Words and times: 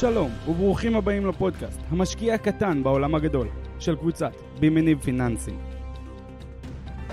שלום, 0.00 0.30
וברוכים 0.48 0.96
הבאים 0.96 1.26
לפודקאסט, 1.26 1.80
המשקיע 1.88 2.34
הקטן 2.34 2.82
בעולם 2.82 3.14
הגדול, 3.14 3.48
של 3.78 3.96
קבוצת 3.96 4.32
בימניב 4.60 5.00
פיננסים. 5.00 5.58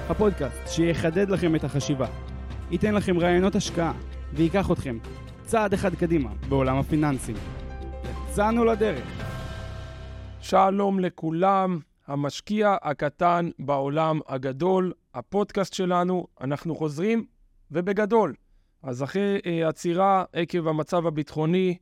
הפודקאסט 0.09 0.67
שיחדד 0.67 1.29
לכם 1.29 1.55
את 1.55 1.63
החשיבה, 1.63 2.07
ייתן 2.71 2.93
לכם 2.95 3.19
רעיונות 3.19 3.55
השקעה, 3.55 3.93
וייקח 4.33 4.71
אתכם 4.71 4.97
צעד 5.45 5.73
אחד 5.73 5.95
קדימה 5.95 6.29
בעולם 6.49 6.77
הפיננסים. 6.77 7.35
יצאנו 8.29 8.65
לדרך. 8.65 9.07
שלום 10.39 10.99
לכולם, 10.99 11.79
המשקיע 12.07 12.75
הקטן 12.81 13.49
בעולם 13.59 14.19
הגדול, 14.27 14.93
הפודקאסט 15.13 15.73
שלנו, 15.73 16.27
אנחנו 16.41 16.75
חוזרים, 16.75 17.25
ובגדול. 17.71 18.33
אז 18.83 19.03
אחרי 19.03 19.39
אה, 19.45 19.67
עצירה 19.67 20.23
עקב 20.33 20.67
המצב 20.67 21.07
הביטחוני 21.07 21.77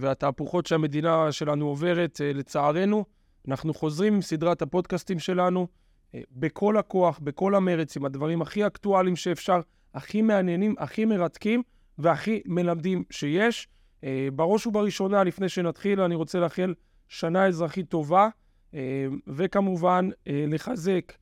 והתהפוכות 0.00 0.66
שהמדינה 0.66 1.32
שלנו 1.32 1.66
עוברת, 1.66 2.20
אה, 2.20 2.32
לצערנו, 2.32 3.04
אנחנו 3.48 3.74
חוזרים 3.74 4.14
עם 4.14 4.22
סדרת 4.22 4.62
הפודקאסטים 4.62 5.18
שלנו 5.18 5.66
אה, 6.14 6.20
בכל 6.32 6.76
הכוח, 6.76 7.18
בכל 7.18 7.54
המרץ, 7.54 7.96
עם 7.96 8.04
הדברים 8.04 8.42
הכי 8.42 8.66
אקטואליים 8.66 9.16
שאפשר, 9.16 9.60
הכי 9.94 10.22
מעניינים, 10.22 10.74
הכי 10.78 11.04
מרתקים 11.04 11.62
והכי 11.98 12.42
מלמדים 12.46 13.04
שיש. 13.10 13.68
אה, 14.04 14.28
בראש 14.34 14.66
ובראשונה, 14.66 15.24
לפני 15.24 15.48
שנתחיל, 15.48 16.00
אני 16.00 16.14
רוצה 16.14 16.40
לאחל 16.40 16.74
שנה 17.08 17.46
אזרחית 17.46 17.88
טובה, 17.88 18.28
אה, 18.74 19.06
וכמובן 19.26 20.08
אה, 20.28 20.44
לחזק 20.48 21.12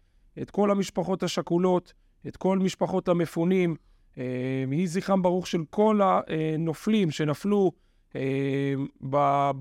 את 0.43 0.51
כל 0.51 0.71
המשפחות 0.71 1.23
השכולות, 1.23 1.93
את 2.29 2.37
כל 2.37 2.59
משפחות 2.59 3.09
המפונים, 3.09 3.77
אה, 4.19 4.25
יהי 4.73 4.87
זכרם 4.87 5.23
ברוך 5.23 5.47
של 5.47 5.65
כל 5.71 6.01
הנופלים 6.03 7.11
שנפלו 7.11 7.73
אה, 7.75 7.88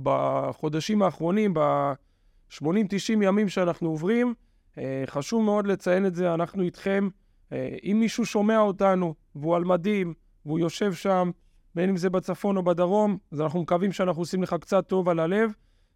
בחודשים 0.03 1.01
האחרונים, 1.01 1.53
ב-80-90 1.53 2.63
ימים 3.09 3.49
שאנחנו 3.49 3.89
עוברים. 3.89 4.33
אה, 4.77 5.03
חשוב 5.05 5.43
מאוד 5.43 5.67
לציין 5.67 6.05
את 6.05 6.15
זה, 6.15 6.33
אנחנו 6.33 6.63
איתכם. 6.63 7.09
אה, 7.51 7.77
אם 7.83 7.97
מישהו 7.99 8.25
שומע 8.25 8.59
אותנו 8.59 9.13
והוא 9.35 9.55
על 9.55 9.63
מדים 9.63 10.13
והוא 10.45 10.59
יושב 10.59 10.93
שם, 10.93 11.31
בין 11.75 11.89
אם 11.89 11.97
זה 11.97 12.09
בצפון 12.09 12.57
או 12.57 12.63
בדרום, 12.63 13.17
אז 13.31 13.41
אנחנו 13.41 13.61
מקווים 13.61 13.91
שאנחנו 13.91 14.21
עושים 14.21 14.43
לך 14.43 14.55
קצת 14.61 14.87
טוב 14.87 15.09
על 15.09 15.19
הלב, 15.19 15.51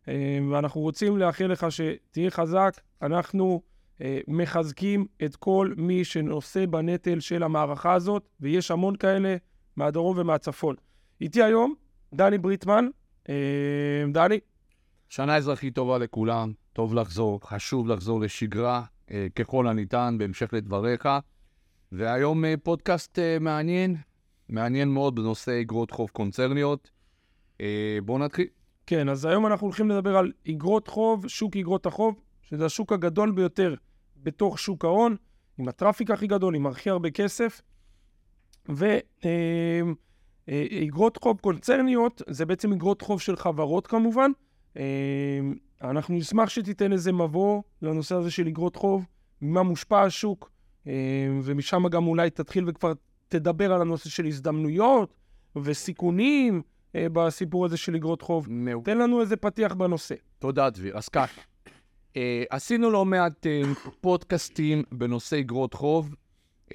אה, 0.08 0.40
ואנחנו 0.52 0.82
רוצים 0.82 1.18
לאחל 1.18 1.46
לך 1.46 1.66
שתהיה 1.70 2.32
חזק. 2.32 2.82
אנחנו 3.02 3.62
אה, 4.02 4.20
מחזקים 4.28 5.06
את 5.26 5.36
כל 5.36 5.74
מי 5.78 6.04
שנושא 6.04 6.66
בנטל 6.66 7.20
של 7.20 7.44
המערכה 7.44 7.94
הזאת, 7.94 8.30
ויש 8.40 8.72
המון 8.72 8.96
כאלה 8.96 9.36
מהדרום 9.76 10.18
ומהצפון. 10.18 10.76
איתי 11.22 11.44
היום 11.44 11.74
דני 12.14 12.38
בריטמן. 12.38 12.88
אה, 13.30 14.04
דני, 14.14 14.40
שנה 15.10 15.38
אזרחית 15.38 15.76
טובה 15.76 15.98
לכולם, 15.98 16.54
טוב 16.74 16.96
לחזור, 16.96 17.40
חשוב 17.50 17.88
לחזור 17.88 18.22
לשגרה 18.22 18.84
אה, 19.12 19.28
ככל 19.36 19.68
הניתן, 19.68 20.16
בהמשך 20.20 20.54
לדבריך. 20.54 21.10
והיום 21.92 22.46
אה, 22.46 22.54
פודקאסט 22.64 23.20
מעניין, 23.40 23.96
מעניין 24.50 24.90
מאוד 24.90 25.16
בנושא 25.16 25.62
אגרות 25.62 25.92
חוב 25.92 26.10
קונצרניות. 26.10 26.92
בואו 28.06 28.18
נתחיל. 28.18 28.48
כן, 28.88 29.10
אז 29.10 29.26
היום 29.26 29.48
אנחנו 29.48 29.68
הולכים 29.68 29.90
לדבר 29.90 30.18
על 30.18 30.32
אגרות 30.50 30.88
חוב, 30.88 31.28
שוק 31.28 31.58
אגרות 31.58 31.86
החוב, 31.86 32.16
שזה 32.42 32.66
השוק 32.66 32.94
הגדול 32.94 33.32
ביותר 33.32 33.76
בתוך 34.18 34.60
שוק 34.60 34.86
ההון, 34.86 35.16
עם 35.58 35.68
הטראפיק 35.68 36.12
הכי 36.12 36.28
גדול, 36.28 36.56
עם 36.56 36.68
הכי 36.68 36.90
הרבה 36.90 37.10
כסף. 37.12 37.62
ואגרות 40.48 41.18
חוב 41.18 41.40
קונצרניות, 41.42 42.22
זה 42.28 42.46
בעצם 42.46 42.74
אגרות 42.74 43.02
חוב 43.02 43.22
של 43.22 43.36
חברות 43.36 43.88
כמובן. 43.88 44.32
אה, 44.78 44.84
אנחנו 45.82 46.16
נשמח 46.16 46.50
שתיתן 46.50 46.92
איזה 46.92 47.12
מבוא 47.12 47.62
לנושא 47.82 48.16
הזה 48.16 48.32
של 48.32 48.48
אגרות 48.48 48.76
חוב, 48.76 49.06
ממה 49.42 49.64
מושפע 49.64 50.02
השוק, 50.02 50.52
אה, 50.88 50.94
ומשם 51.44 51.88
גם 51.88 52.08
אולי 52.08 52.30
תתחיל 52.30 52.70
וכבר 52.70 52.94
תדבר 53.28 53.74
על 53.74 53.82
הנושא 53.82 54.10
של 54.10 54.26
הזדמנויות 54.26 55.14
וסיכונים 55.56 56.62
אה, 56.96 57.08
בסיפור 57.14 57.66
הזה 57.66 57.78
של 57.78 57.96
אגרות 57.96 58.22
חוב. 58.22 58.48
מעולה. 58.50 58.86
תן 58.86 58.98
לנו 58.98 59.22
איזה 59.22 59.36
פתיח 59.36 59.74
בנושא. 59.74 60.16
תודה, 60.40 60.70
דביר. 60.70 60.98
אז 60.98 61.10
אה, 62.18 62.44
עשינו 62.50 62.90
לא 62.90 63.06
מעט 63.06 63.48
אה, 63.48 63.62
פודקאסטים 64.02 64.84
בנושא 64.92 65.40
אגרות 65.40 65.74
חוב 65.74 66.16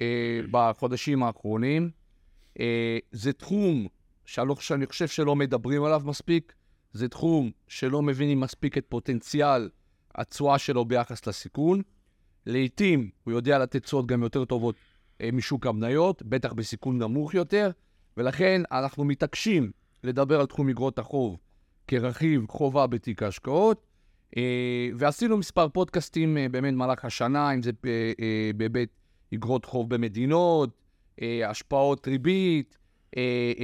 אה, 0.01 0.39
בחודשים 0.51 1.23
האחרונים. 1.23 1.89
אה, 2.59 2.97
זה 3.11 3.33
תחום 3.33 3.87
שאני, 4.25 4.85
חושב 4.85 5.07
שלא 5.07 5.35
מדברים 5.35 5.83
עליו 5.83 6.01
מספיק, 6.05 6.53
זה 6.93 7.09
תחום 7.09 7.51
שלא 7.67 8.01
מבינים 8.01 8.39
מספיק 8.39 8.77
את 8.77 8.85
פוטנציאל 8.89 9.69
התשואה 10.15 10.57
שלו 10.57 10.85
ביחס 10.85 11.27
לסיכון. 11.27 11.81
לעתים 12.45 13.09
הוא 13.23 13.33
יודע 13.33 13.59
לתת 13.59 13.83
תשואות 13.83 14.07
גם 14.07 14.23
יותר 14.23 14.45
טובות 14.45 14.75
אה, 15.21 15.29
משוק 15.33 15.67
המניות, 15.67 16.23
בטח 16.23 16.53
בסיכון 16.53 16.97
נמוך 16.97 17.33
יותר, 17.33 17.71
ולכן 18.17 18.61
אנחנו 18.71 19.03
מתעקשים 19.05 19.71
לדבר 20.03 20.39
על 20.39 20.45
תחום 20.45 20.69
אגרות 20.69 20.99
החוב 20.99 21.37
כרכיב 21.87 22.45
חובה 22.49 22.87
בתיק 22.87 23.23
ההשקעות. 23.23 23.85
אה, 24.37 24.89
ועשינו 24.97 25.37
מספר 25.37 25.69
פודקאסטים 25.69 26.37
באמת 26.51 26.73
במהלך 26.73 27.05
השנה, 27.05 27.53
אם 27.53 27.61
זה 27.61 27.71
בהיבט 28.55 28.89
אגרות 29.33 29.65
חוב 29.65 29.89
במדינות, 29.89 30.69
השפעות 31.45 32.07
ריבית, 32.07 32.77
אה, 33.17 33.21
אה, 33.21 33.63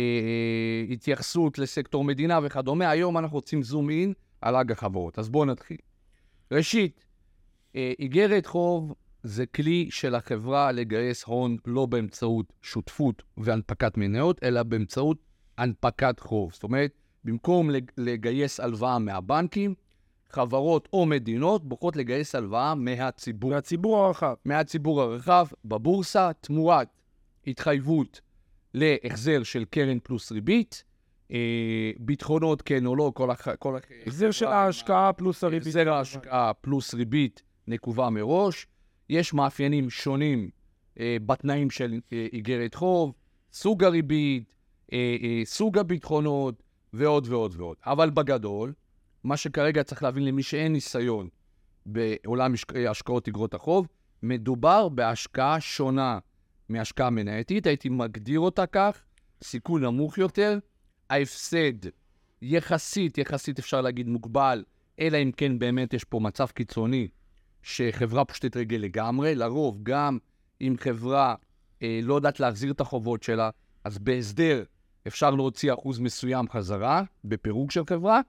אה, 0.90 0.94
התייחסות 0.94 1.60
לסקטור 1.60 2.04
מדינה 2.04 2.40
וכדומה. 2.44 2.90
היום 2.90 3.18
אנחנו 3.18 3.38
רוצים 3.38 3.64
זום 3.64 3.90
אין 3.90 4.14
על 4.42 4.56
אג 4.56 4.72
החברות. 4.72 5.20
אז 5.20 5.30
בואו 5.30 5.46
נתחיל. 5.46 5.78
ראשית, 6.52 7.06
אה, 7.76 7.94
איגרת 8.00 8.46
חוב 8.46 8.94
זה 9.24 9.46
כלי 9.46 9.88
של 9.92 10.16
החברה 10.16 10.72
לגייס 10.72 11.24
הון 11.24 11.58
לא 11.66 11.86
באמצעות 11.86 12.54
שותפות 12.62 13.24
והנפקת 13.38 13.98
מניות, 13.98 14.44
אלא 14.44 14.64
באמצעות 14.64 15.18
הנפקת 15.58 16.20
חוב. 16.20 16.54
זאת 16.54 16.64
אומרת, 16.64 16.92
במקום 17.24 17.70
לג- 17.70 17.92
לגייס 17.98 18.60
הלוואה 18.60 19.00
מהבנקים, 19.00 19.74
חברות 20.30 20.90
או 20.94 21.06
מדינות 21.06 21.64
בוחרות 21.66 21.96
לגייס 21.96 22.36
הלוואה 22.36 22.76
מהציבור. 22.76 23.52
והציבור 23.52 23.98
הרחב. 24.06 24.34
מהציבור 24.46 25.02
הרחב 25.02 25.48
בבורסה, 25.66 26.32
תמורת 26.42 26.88
התחייבות 27.48 28.22
להחזר 28.74 29.44
של 29.44 29.66
קרן 29.66 29.98
פלוס 30.04 30.32
ריבית, 30.32 30.84
אה, 31.32 31.38
ביטחונות 32.00 32.62
כן 32.62 32.86
או 32.86 32.96
לא, 32.96 33.12
כל 33.16 33.32
הח... 33.32 33.48
כל 33.56 33.76
הח... 33.78 33.84
החזר 34.08 34.32
של 34.32 34.46
ההשקעה 34.46 35.14
פלוס 35.14 35.44
הריבית. 35.44 35.68
החזר 35.68 35.90
ההשקעה 35.94 36.54
פלוס 36.54 36.94
ריבית 36.94 37.44
נקובה 37.68 38.10
מראש. 38.10 38.68
יש 39.10 39.34
מאפיינים 39.34 39.90
שונים 39.90 40.50
אה, 41.00 41.18
בתנאים 41.26 41.70
של 41.70 42.00
אה, 42.14 42.28
איגרת 42.34 42.76
חוב, 42.76 43.14
סוג 43.54 43.84
הריבית, 43.84 44.54
אה, 44.94 45.16
אה, 45.24 45.42
סוג 45.46 45.78
הביטחונות 45.78 46.64
ועוד 46.94 47.28
ועוד 47.28 47.54
ועוד. 47.58 47.78
אבל 47.86 48.10
בגדול, 48.10 48.74
מה 49.24 49.38
שכרגע 49.38 49.84
צריך 49.84 50.04
להבין 50.04 50.26
למי 50.26 50.44
שאין 50.44 50.74
ניסיון 50.74 51.28
בעולם 51.86 52.54
השק- 52.54 52.76
אה, 52.76 52.90
השקעות 52.92 53.28
איגרות 53.28 53.54
החוב, 53.54 53.88
מדובר 54.24 54.90
בהשקעה 54.90 55.60
שונה 55.60 56.20
מהשקעה 56.70 57.10
מנייתית, 57.10 57.68
הייתי 57.68 57.90
מגדיר 57.90 58.40
אותה 58.40 58.66
כך, 58.66 59.04
סיכון 59.44 59.84
נמוך 59.84 60.18
יותר, 60.18 60.60
ההפסד 61.10 61.90
יחסית, 62.42 63.18
יחסית 63.18 63.60
אפשר 63.60 63.82
להגיד 63.82 64.08
מוגבל, 64.08 64.64
אלא 65.00 65.18
אם 65.18 65.32
כן 65.38 65.60
באמת 65.60 65.94
יש 65.94 66.04
פה 66.04 66.20
מצב 66.20 66.48
קיצוני 66.48 67.08
שחברה 67.62 68.26
פושטת 68.26 68.58
רגל 68.58 68.78
לגמרי, 68.78 69.36
לרוב 69.36 69.80
גם 69.84 70.18
אם 70.62 70.76
חברה 70.80 71.36
אה, 71.82 72.00
לא 72.04 72.14
יודעת 72.14 72.40
להחזיר 72.40 72.72
את 72.72 72.82
החובות 72.82 73.24
שלה, 73.24 73.50
אז 73.84 74.00
בהסדר 74.00 74.64
אפשר 75.08 75.32
להוציא 75.32 75.74
אחוז 75.74 76.00
מסוים 76.00 76.50
חזרה 76.50 77.04
בפירוק 77.26 77.72
של 77.72 77.86
חברה, 77.86 78.22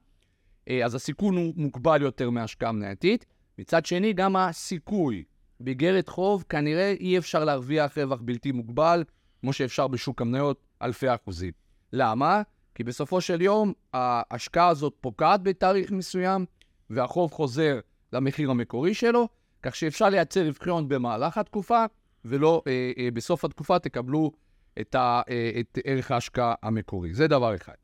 אה, 0.68 0.84
אז 0.84 0.94
הסיכון 0.94 1.36
הוא 1.36 1.52
מוגבל 1.56 2.02
יותר 2.02 2.30
מהשקעה 2.30 2.72
מנייתית. 2.72 3.26
מצד 3.58 3.86
שני, 3.86 4.12
גם 4.12 4.36
הסיכוי 4.36 5.24
באיגרת 5.60 6.08
חוב, 6.08 6.44
כנראה 6.48 6.94
אי 7.00 7.18
אפשר 7.18 7.44
להרוויח 7.44 7.98
רווח 7.98 8.20
בלתי 8.22 8.52
מוגבל, 8.52 9.04
כמו 9.40 9.52
שאפשר 9.52 9.88
בשוק 9.88 10.22
המניות, 10.22 10.66
אלפי 10.82 11.14
אחוזים. 11.14 11.52
למה? 11.92 12.42
כי 12.74 12.84
בסופו 12.84 13.20
של 13.20 13.42
יום 13.42 13.72
ההשקעה 13.92 14.68
הזאת 14.68 14.94
פוקעת 15.00 15.42
בתאריך 15.42 15.90
מסוים, 15.90 16.44
והחוב 16.90 17.32
חוזר 17.32 17.80
למחיר 18.12 18.50
המקורי 18.50 18.94
שלו, 18.94 19.28
כך 19.62 19.76
שאפשר 19.76 20.08
לייצר 20.08 20.46
רווחיות 20.46 20.88
במהלך 20.88 21.38
התקופה, 21.38 21.84
ולא 22.24 22.62
אה, 22.66 22.92
אה, 22.98 23.10
בסוף 23.10 23.44
התקופה 23.44 23.78
תקבלו 23.78 24.32
את, 24.80 24.94
ה, 24.94 25.22
אה, 25.28 25.50
את 25.60 25.78
ערך 25.84 26.10
ההשקעה 26.10 26.54
המקורי. 26.62 27.14
זה 27.14 27.28
דבר 27.28 27.54
אחד. 27.54 27.74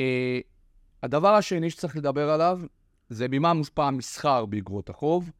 אה, 0.00 0.38
הדבר 1.02 1.34
השני 1.34 1.70
שצריך 1.70 1.96
לדבר 1.96 2.30
עליו, 2.30 2.60
זה 3.08 3.26
ממה 3.30 3.54
מושפע 3.54 3.86
המסחר 3.86 4.46
באגרות 4.46 4.90
החוב. 4.90 5.30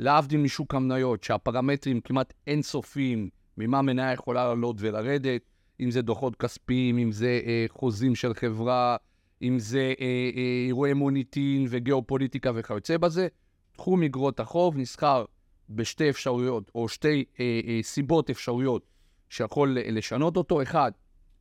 להבדיל 0.00 0.40
משוק 0.40 0.74
המניות, 0.74 1.24
שהפרמטרים 1.24 2.00
כמעט 2.00 2.32
אינסופיים, 2.46 3.28
ממה 3.56 3.82
מניה 3.82 4.12
יכולה 4.12 4.44
לעלות 4.44 4.76
ולרדת, 4.78 5.42
אם 5.80 5.90
זה 5.90 6.02
דוחות 6.02 6.36
כספיים, 6.36 6.98
אם 6.98 7.12
זה 7.12 7.40
אה, 7.46 7.64
חוזים 7.68 8.14
של 8.14 8.34
חברה, 8.34 8.96
אם 9.42 9.58
זה 9.58 9.94
אה, 10.00 10.06
אה, 10.36 10.64
אירועי 10.66 10.92
מוניטין 10.92 11.66
וגיאופוליטיקה 11.70 12.50
וכיוצא 12.54 12.96
בזה. 12.96 13.28
תחום 13.72 14.02
אגרות 14.02 14.40
החוב 14.40 14.78
נסחר 14.78 15.24
בשתי 15.70 16.10
אפשרויות, 16.10 16.70
או 16.74 16.88
שתי 16.88 17.24
אה, 17.40 17.60
אה, 17.66 17.78
סיבות 17.82 18.30
אפשרויות 18.30 18.86
שיכול 19.28 19.76
לשנות 19.80 20.36
אותו. 20.36 20.62
אחד, 20.62 20.92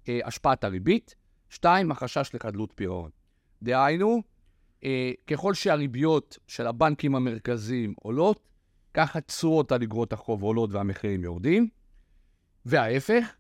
אה, 0.10 0.20
השפעת 0.26 0.64
הריבית. 0.64 1.16
שתיים, 1.50 1.92
החשש 1.92 2.32
לחדלות 2.34 2.72
פירעון. 2.76 3.10
דהיינו, 3.64 4.22
אה, 4.84 5.12
ככל 5.28 5.54
שהריביות 5.54 6.38
של 6.48 6.68
הבנקים 6.68 7.16
המרכזיים 7.16 7.94
עולות, 8.02 8.50
ככה 8.94 9.22
תשואות 9.22 9.72
על 9.72 9.84
אגרות 9.84 10.14
החוב 10.14 10.44
עולות 10.44 10.70
והמחירים 10.74 11.24
יורדים, 11.24 11.70
וההפך, 12.66 13.36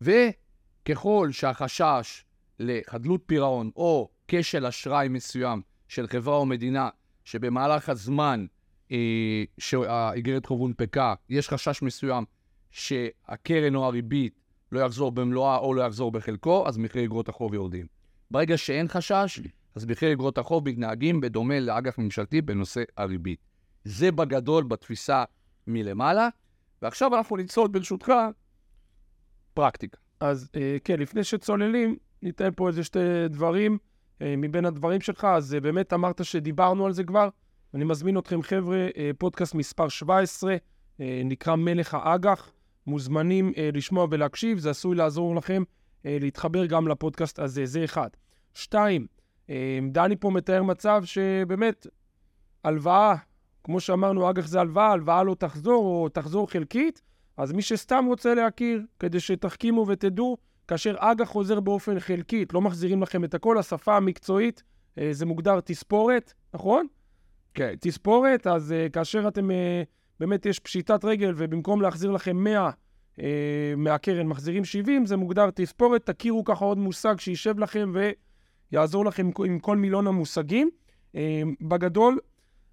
וככל 0.00 1.28
שהחשש 1.32 2.24
לחדלות 2.58 3.22
פירעון 3.26 3.70
או 3.76 4.08
כשל 4.28 4.66
אשראי 4.66 5.08
מסוים 5.08 5.62
של 5.88 6.06
חברה 6.06 6.36
או 6.36 6.46
מדינה, 6.46 6.88
שבמהלך 7.24 7.88
הזמן 7.88 8.46
אה, 8.92 9.44
שהאיגרת 9.58 10.46
חוב 10.46 10.60
הונפקה, 10.60 11.14
יש 11.28 11.48
חשש 11.48 11.82
מסוים 11.82 12.24
שהקרן 12.70 13.74
או 13.74 13.86
הריבית 13.86 14.40
לא 14.72 14.80
יחזור 14.80 15.12
במלואה 15.12 15.56
או 15.56 15.74
לא 15.74 15.82
יחזור 15.82 16.12
בחלקו, 16.12 16.68
אז 16.68 16.78
מחירי 16.78 17.04
אגרות 17.04 17.28
החוב 17.28 17.54
יורדים. 17.54 17.86
ברגע 18.30 18.56
שאין 18.56 18.88
חשש, 18.88 19.40
אז 19.80 19.86
מחירי 19.86 20.12
אגרות 20.12 20.38
החוב 20.38 20.68
מתנהגים 20.68 21.20
בדומה 21.20 21.60
לאג"ח 21.60 21.98
ממשלתי 21.98 22.42
בנושא 22.42 22.82
הריבית. 22.96 23.38
זה 23.84 24.12
בגדול 24.12 24.64
בתפיסה 24.64 25.24
מלמעלה, 25.66 26.28
ועכשיו 26.82 27.16
אנחנו 27.16 27.36
נצלול 27.36 27.68
ברשותך 27.68 28.12
פרקטיקה. 29.54 29.98
אז 30.20 30.48
אה, 30.56 30.76
כן, 30.84 31.00
לפני 31.00 31.24
שצוללים, 31.24 31.96
ניתן 32.22 32.48
פה 32.56 32.68
איזה 32.68 32.84
שתי 32.84 32.98
דברים 33.30 33.78
אה, 34.22 34.34
מבין 34.36 34.64
הדברים 34.64 35.00
שלך. 35.00 35.24
אז 35.24 35.54
אה, 35.54 35.60
באמת 35.60 35.92
אמרת 35.92 36.24
שדיברנו 36.24 36.86
על 36.86 36.92
זה 36.92 37.04
כבר. 37.04 37.28
אני 37.74 37.84
מזמין 37.84 38.18
אתכם, 38.18 38.42
חבר'ה, 38.42 38.88
פודקאסט 39.18 39.54
מספר 39.54 39.88
17, 39.88 40.56
אה, 41.00 41.22
נקרא 41.24 41.56
מלך 41.56 41.94
האג"ח. 41.94 42.52
מוזמנים 42.86 43.52
לשמוע 43.72 44.06
ולהקשיב, 44.10 44.58
זה 44.58 44.70
עשוי 44.70 44.96
לעזור 44.96 45.36
לכם 45.36 45.62
להתחבר 46.04 46.66
גם 46.66 46.88
לפודקאסט 46.88 47.38
הזה, 47.38 47.66
זה 47.66 47.84
אחד. 47.84 48.08
שתיים, 48.54 49.06
דני 49.92 50.16
פה 50.16 50.30
מתאר 50.30 50.62
מצב 50.62 51.02
שבאמת, 51.04 51.86
הלוואה, 52.64 53.14
כמו 53.64 53.80
שאמרנו, 53.80 54.30
אג"ח 54.30 54.46
זה 54.46 54.60
הלוואה, 54.60 54.92
הלוואה 54.92 55.22
לא 55.22 55.34
תחזור 55.34 55.84
או 55.84 56.08
תחזור 56.08 56.50
חלקית, 56.50 57.02
אז 57.36 57.52
מי 57.52 57.62
שסתם 57.62 58.04
רוצה 58.08 58.34
להכיר, 58.34 58.82
כדי 58.98 59.20
שתחכימו 59.20 59.86
ותדעו, 59.88 60.36
כאשר 60.68 60.94
אג"ח 60.98 61.28
חוזר 61.28 61.60
באופן 61.60 62.00
חלקית, 62.00 62.52
לא 62.52 62.60
מחזירים 62.60 63.02
לכם 63.02 63.24
את 63.24 63.34
הכל, 63.34 63.58
השפה 63.58 63.96
המקצועית, 63.96 64.62
אה, 64.98 65.08
זה 65.12 65.26
מוגדר 65.26 65.60
תספורת, 65.60 66.32
נכון? 66.54 66.86
כן. 67.54 67.74
תספורת, 67.80 68.46
אז 68.46 68.74
uh, 68.86 68.90
כאשר 68.92 69.28
אתם, 69.28 69.50
uh, 69.50 69.52
באמת 70.20 70.46
יש 70.46 70.58
פשיטת 70.58 71.04
רגל, 71.04 71.32
ובמקום 71.36 71.82
להחזיר 71.82 72.10
לכם 72.10 72.36
100 72.36 72.70
uh, 73.16 73.20
מהקרן, 73.76 74.26
מחזירים 74.26 74.64
70, 74.64 75.06
זה 75.06 75.16
מוגדר 75.16 75.50
תספורת. 75.54 76.10
תכירו 76.10 76.44
ככה 76.44 76.64
עוד 76.64 76.78
מושג 76.78 77.20
שישב 77.20 77.58
לכם 77.58 77.92
ויעזור 78.72 79.04
לכם 79.04 79.30
עם 79.44 79.58
כל 79.58 79.76
מילון 79.76 80.06
המושגים. 80.06 80.70
Uh, 81.12 81.16
בגדול, 81.60 82.18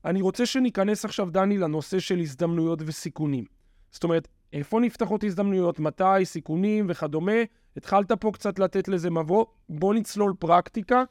אני 0.05 0.21
רוצה 0.21 0.45
שניכנס 0.45 1.05
עכשיו, 1.05 1.29
דני, 1.29 1.57
לנושא 1.57 1.99
של 1.99 2.19
הזדמנויות 2.19 2.79
וסיכונים. 2.85 3.45
זאת 3.91 4.03
אומרת, 4.03 4.27
איפה 4.53 4.79
נפתחות 4.79 5.23
הזדמנויות, 5.23 5.79
מתי, 5.79 6.25
סיכונים 6.25 6.85
וכדומה. 6.89 7.41
התחלת 7.77 8.11
פה 8.11 8.31
קצת 8.31 8.59
לתת 8.59 8.87
לזה 8.87 9.09
מבוא. 9.09 9.45
בוא 9.69 9.93
נצלול 9.93 10.33
פרקטיקה. 10.39 11.03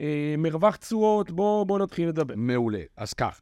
אה, 0.00 0.34
מרווח 0.38 0.76
תשואות, 0.76 1.30
בוא, 1.30 1.64
בוא 1.66 1.78
נתחיל 1.78 2.08
לדבר. 2.08 2.34
מעולה. 2.36 2.80
אז 2.96 3.14
כך, 3.14 3.40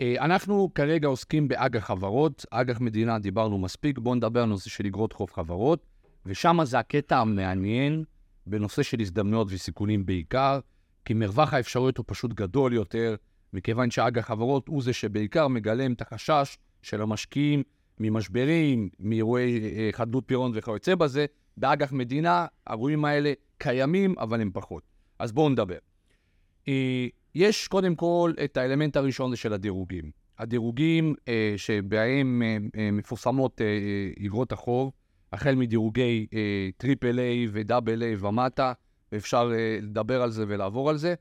אה, 0.00 0.14
אנחנו 0.18 0.70
כרגע 0.74 1.08
עוסקים 1.08 1.48
באג"ח 1.48 1.84
חברות, 1.84 2.46
אג"ח 2.50 2.80
מדינה 2.80 3.18
דיברנו 3.18 3.58
מספיק, 3.58 3.98
בואו 3.98 4.14
נדבר 4.14 4.42
על 4.42 4.48
נושא 4.48 4.70
של 4.70 4.86
אגרות 4.86 5.12
חוב 5.12 5.30
חברות, 5.30 5.86
ושם 6.26 6.58
זה 6.64 6.78
הקטע 6.78 7.18
המעניין 7.18 8.04
בנושא 8.46 8.82
של 8.82 9.00
הזדמנויות 9.00 9.48
וסיכונים 9.50 10.06
בעיקר, 10.06 10.60
כי 11.04 11.14
מרווח 11.14 11.54
האפשרויות 11.54 11.98
הוא 11.98 12.04
פשוט 12.08 12.32
גדול 12.32 12.72
יותר, 12.72 13.14
מכיוון 13.52 13.90
שאג"ח 13.90 14.26
חברות 14.26 14.68
הוא 14.68 14.82
זה 14.82 14.92
שבעיקר 14.92 15.48
מגלם 15.48 15.92
את 15.92 16.02
החשש 16.02 16.58
של 16.82 17.02
המשקיעים 17.02 17.62
ממשברים, 18.00 18.88
מאירועי 19.00 19.60
אה, 19.60 19.88
חדלות 19.92 20.24
פירעון 20.26 20.52
וכיוצא 20.54 20.94
בזה. 20.94 21.26
באג"ח 21.56 21.92
מדינה, 21.92 22.46
האירועים 22.66 23.04
האלה 23.04 23.32
קיימים, 23.58 24.14
אבל 24.18 24.40
הם 24.40 24.50
פחות. 24.54 24.82
אז 25.18 25.32
בואו 25.32 25.48
נדבר. 25.48 25.78
אה, 26.68 27.06
יש 27.34 27.68
קודם 27.68 27.94
כל 27.94 28.32
את 28.44 28.56
האלמנט 28.56 28.96
הראשון 28.96 29.36
של 29.36 29.52
הדירוגים. 29.52 30.10
הדירוגים 30.38 31.14
אה, 31.28 31.54
שבהם 31.56 32.42
מפורסמות 32.92 33.60
אגרות 34.26 34.52
החוב, 34.52 34.92
החל 35.32 35.54
מדירוגי 35.54 36.26
Triple 36.76 37.18
A 37.18 37.48
ו 37.52 37.59
Double 37.59 38.02
A 38.02 38.16
ומטה, 38.16 38.72
ואפשר 39.12 39.52
לדבר 39.82 40.22
על 40.22 40.30
זה 40.30 40.44
ולעבור 40.48 40.90
על 40.90 40.96
זה, 40.96 41.14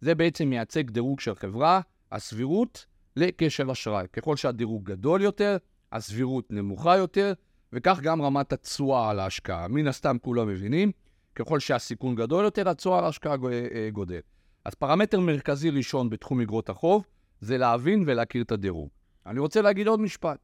זה 0.00 0.14
בעצם 0.14 0.48
מייצג 0.48 0.90
דירוג 0.90 1.20
של 1.20 1.34
חברה, 1.34 1.80
הסבירות 2.12 2.86
לכשל 3.16 3.70
אשראי. 3.70 4.06
ככל 4.12 4.36
שהדירוג 4.36 4.84
גדול 4.84 5.22
יותר, 5.22 5.56
הסבירות 5.92 6.46
נמוכה 6.50 6.96
יותר, 6.96 7.32
וכך 7.72 8.00
גם 8.02 8.22
רמת 8.22 8.52
התשואה 8.52 9.10
על 9.10 9.18
ההשקעה. 9.18 9.68
מן 9.68 9.86
הסתם 9.86 10.16
כולם 10.22 10.48
מבינים 10.48 10.92
ככל 11.34 11.60
שהסיכון 11.60 12.14
גדול 12.14 12.44
יותר, 12.44 12.68
התשואה 12.68 12.98
על 12.98 13.04
ההשקעה 13.04 13.36
אה, 13.52 13.90
גודל. 13.92 14.20
אז 14.64 14.74
פרמטר 14.74 15.20
מרכזי 15.20 15.70
ראשון 15.70 16.10
בתחום 16.10 16.40
אגרות 16.40 16.68
החוב 16.68 17.04
זה 17.40 17.58
להבין 17.58 18.04
ולהכיר 18.06 18.42
את 18.42 18.52
הדירוג. 18.52 18.88
אני 19.26 19.40
רוצה 19.40 19.62
להגיד 19.62 19.86
עוד 19.86 20.00
משפט. 20.00 20.38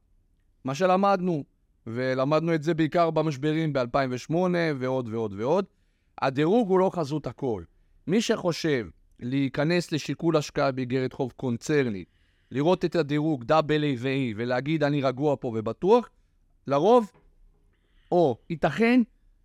מה 0.65 0.75
שלמדנו, 0.75 1.43
ולמדנו 1.87 2.55
את 2.55 2.63
זה 2.63 2.73
בעיקר 2.73 3.09
במשברים 3.09 3.73
ב-2008 3.73 4.33
ועוד 4.79 5.09
ועוד 5.13 5.33
ועוד, 5.37 5.65
הדירוג 6.21 6.69
הוא 6.69 6.79
לא 6.79 6.89
חזות 6.93 7.27
הכל. 7.27 7.63
מי 8.07 8.21
שחושב 8.21 8.87
להיכנס 9.19 9.91
לשיקול 9.91 10.37
השקעה 10.37 10.71
באיגרת 10.71 11.13
חוב 11.13 11.33
קונצרנית, 11.35 12.07
לראות 12.51 12.85
את 12.85 12.95
הדירוג 12.95 13.43
דאבל 13.43 13.83
A 13.83 13.97
ו-E 13.97 14.33
ולהגיד 14.35 14.83
אני 14.83 15.01
רגוע 15.01 15.35
פה 15.39 15.47
ובטוח, 15.47 16.09
לרוב, 16.67 17.11
או 18.11 18.37
ייתכן 18.49 19.01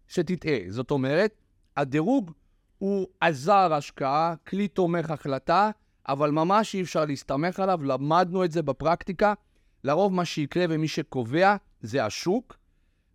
שתטעה. 0.09 0.59
זאת 0.69 0.91
אומרת, 0.91 1.35
הדירוג 1.77 2.31
הוא 2.79 3.07
עזר 3.21 3.75
השקעה, 3.75 4.35
כלי 4.47 4.69
תומך 4.69 5.11
החלטה, 5.11 5.71
אבל 6.09 6.31
ממש 6.31 6.75
אי 6.75 6.83
אפשר 6.83 7.05
להסתמך 7.05 7.61
עליו, 7.61 7.83
למדנו 7.83 8.45
את 8.45 8.53
זה 8.53 8.63
בפרקטיקה. 8.63 9.35
לרוב 9.85 10.15
מה 10.15 10.25
שיקרה 10.25 10.65
ומי 10.69 10.89
שקובע 10.89 11.57
זה 11.85 12.05
השוק, 12.05 12.57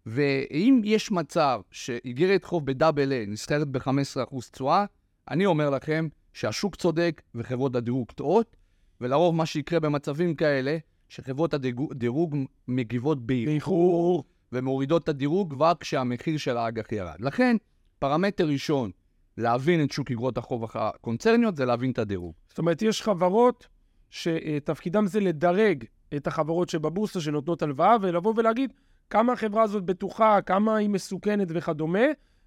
ואם 0.06 0.82
יש 0.84 1.12
מצב 1.12 1.62
שאיגרת 1.72 2.44
חוב 2.44 2.66
בדאבל 2.66 3.12
איי 3.12 3.26
נסחרת 3.26 3.68
ב-15% 3.68 4.36
תשואה, 4.52 4.86
אני 5.30 5.46
אומר 5.46 5.70
לכם 5.70 6.08
שהשוק 6.34 6.76
צודק 6.76 7.22
וחברות 7.36 7.76
הדירוג 7.76 8.12
טועות, 8.12 8.56
ולרוב 9.02 9.36
מה 9.36 9.46
שיקרה 9.46 9.80
במצבים 9.80 10.36
כאלה, 10.36 10.78
שחברות 11.10 11.54
הדירוג 11.54 12.36
מגיבות 12.68 13.26
באיחור, 13.26 14.24
ומורידות 14.52 15.04
את 15.04 15.10
הדירוג 15.10 15.54
כבר 15.54 15.72
כשהמחיר 15.80 16.38
של 16.38 16.58
האג"ח 16.58 16.92
ירד. 16.92 17.16
לכן, 17.20 17.58
פרמטר 18.00 18.48
ראשון 18.48 18.92
להבין 19.38 19.84
את 19.84 19.92
שוק 19.92 20.12
אגרות 20.12 20.38
החוב 20.38 20.66
הקונצרניות 20.74 21.56
זה 21.56 21.66
להבין 21.66 21.92
את 21.92 22.00
הדירוג. 22.00 22.34
זאת 22.50 22.58
אומרת, 22.58 22.82
יש 22.82 23.02
חברות 23.02 23.68
שתפקידם 24.10 25.08
זה 25.08 25.20
לדרג 25.20 25.84
את 26.16 26.28
החברות 26.28 26.70
שבבורסה 26.70 27.22
שנותנות 27.22 27.62
הלוואה, 27.62 27.96
ולבוא 28.02 28.34
ולהגיד 28.38 28.74
כמה 29.10 29.34
החברה 29.34 29.64
הזאת 29.64 29.84
בטוחה, 29.84 30.42
כמה 30.42 30.76
היא 30.76 30.90
מסוכנת 30.90 31.48
וכדומה. 31.50 32.06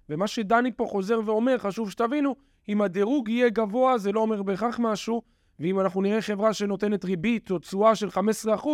ומה 0.09 0.27
שדני 0.27 0.71
פה 0.71 0.85
חוזר 0.89 1.19
ואומר, 1.25 1.57
חשוב 1.57 1.91
שתבינו, 1.91 2.35
אם 2.69 2.81
הדירוג 2.81 3.29
יהיה 3.29 3.49
גבוה, 3.49 3.97
זה 3.97 4.11
לא 4.11 4.19
אומר 4.19 4.43
בהכרח 4.43 4.79
משהו, 4.79 5.21
ואם 5.59 5.79
אנחנו 5.79 6.01
נראה 6.01 6.21
חברה 6.21 6.53
שנותנת 6.53 7.05
ריבית 7.05 7.51
או 7.51 7.59
תשואה 7.59 7.95
של 7.95 8.07
15%, 8.07 8.67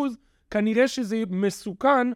כנראה 0.51 0.87
שזה 0.87 1.23
מסוכן 1.29 2.07